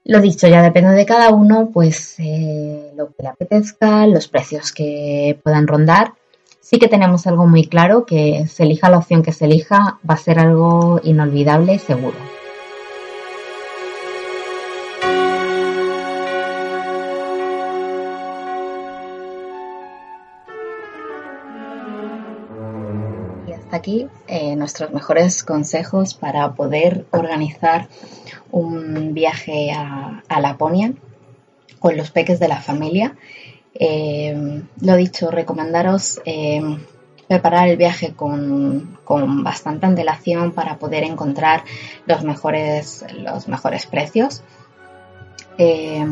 Lo 0.06 0.20
dicho, 0.20 0.48
ya 0.50 0.62
depende 0.62 0.92
de 0.92 1.06
cada 1.06 1.30
uno, 1.30 1.70
pues 1.74 2.16
eh, 2.20 2.92
lo 2.98 3.08
que 3.14 3.24
le 3.24 3.30
apetezca, 3.30 4.06
los 4.06 4.28
precios 4.28 4.74
que 4.74 5.40
puedan 5.42 5.66
rondar. 5.66 6.12
Sí 6.60 6.78
que 6.78 6.90
tenemos 6.90 7.26
algo 7.26 7.48
muy 7.48 7.68
claro, 7.68 8.06
que 8.06 8.46
se 8.48 8.64
elija 8.64 8.90
la 8.90 8.98
opción 8.98 9.24
que 9.24 9.32
se 9.32 9.46
elija, 9.46 10.00
va 10.10 10.16
a 10.16 10.18
ser 10.18 10.40
algo 10.40 11.00
inolvidable 11.04 11.80
seguro. 11.80 12.18
Y 23.48 23.54
hasta 23.54 23.78
aquí 23.78 24.10
eh, 24.28 24.58
nuestros 24.58 24.92
mejores 24.92 25.46
consejos 25.46 26.14
para 26.14 26.56
poder 26.56 27.06
organizar 27.12 27.88
un 28.54 29.14
viaje 29.16 29.72
a, 29.72 30.40
Laponia 30.40 30.94
con 31.80 31.98
los 31.98 32.12
peques 32.12 32.40
de 32.40 32.48
la 32.48 32.62
familia. 32.62 33.16
Eh, 33.74 34.62
lo 34.80 34.96
dicho, 34.96 35.32
recomendaros 35.32 36.22
eh, 36.26 36.62
preparar 37.28 37.68
el 37.68 37.78
viaje 37.78 38.14
con, 38.14 39.00
bastante 39.44 39.88
antelación 39.88 40.52
para 40.52 40.78
poder 40.78 41.04
encontrar 41.04 41.64
los 42.06 42.24
mejores, 42.24 43.04
los 43.18 43.48
mejores 43.48 43.88
precios. 43.88 44.44
Eh, 45.58 46.06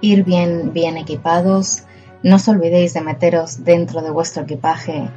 ir 0.00 0.24
bien, 0.24 0.72
bien 0.72 0.96
equipados. 0.96 1.84
No 2.22 2.36
os 2.36 2.48
olvidéis 2.48 2.94
de 2.94 3.00
meteros 3.00 3.62
dentro 3.62 4.02
de 4.02 4.10
vuestro 4.10 4.42
equipaje 4.42 5.08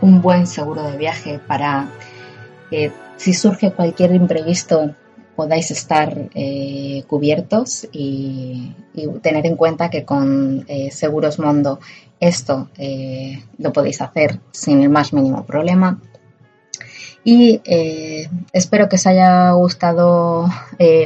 un 0.00 0.22
buen 0.22 0.46
seguro 0.46 0.82
de 0.84 0.96
viaje 0.96 1.38
para 1.38 1.88
que 2.70 2.92
si 3.16 3.34
surge 3.34 3.72
cualquier 3.72 4.14
imprevisto 4.14 4.94
podáis 5.34 5.70
estar 5.70 6.30
eh, 6.34 7.04
cubiertos 7.06 7.88
y, 7.92 8.74
tener 9.22 9.44
en 9.46 9.56
cuenta 9.56 9.90
que 9.90 10.04
con 10.04 10.64
eh, 10.68 10.90
Seguros 10.92 11.38
Mondo 11.38 11.80
esto 12.20 12.68
eh, 12.78 13.42
lo 13.58 13.72
podéis 13.72 14.00
hacer 14.00 14.38
sin 14.52 14.82
el 14.82 14.88
más 14.88 15.12
mínimo 15.12 15.44
problema. 15.44 15.98
Y 17.26 17.62
espero 18.52 18.86
que 18.90 18.96
os 18.96 19.06
haya 19.06 19.50
gustado 19.52 20.46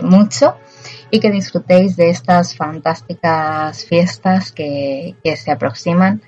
mucho 0.03 0.57
y 1.13 1.21
que 1.21 1.31
disfrutéis 1.31 1.95
de 1.95 2.11
estas 2.11 2.57
fantásticas 2.57 3.85
fiestas 3.85 4.51
que, 4.51 5.15
que 5.23 5.37
se 5.37 5.53
aproximan 5.53 6.21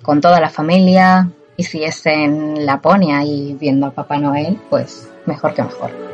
con 0.00 0.22
toda 0.22 0.40
la 0.40 0.48
familia 0.48 1.28
y 1.58 1.64
si 1.64 1.84
es 1.84 2.04
en 2.06 2.66
Laponia 2.66 3.22
y 3.24 3.54
viendo 3.54 3.86
a 3.86 3.90
Papá 3.90 4.16
Noel, 4.16 4.58
pues 4.70 5.08
mejor 5.26 5.54
que 5.54 5.62
mejor. 5.62 6.13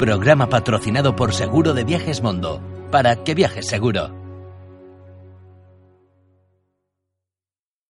Programa 0.00 0.48
patrocinado 0.48 1.14
por 1.14 1.34
Seguro 1.34 1.74
de 1.74 1.84
Viajes 1.84 2.22
Mondo, 2.22 2.62
para 2.90 3.16
que 3.16 3.34
viajes 3.34 3.66
seguro. 3.68 4.19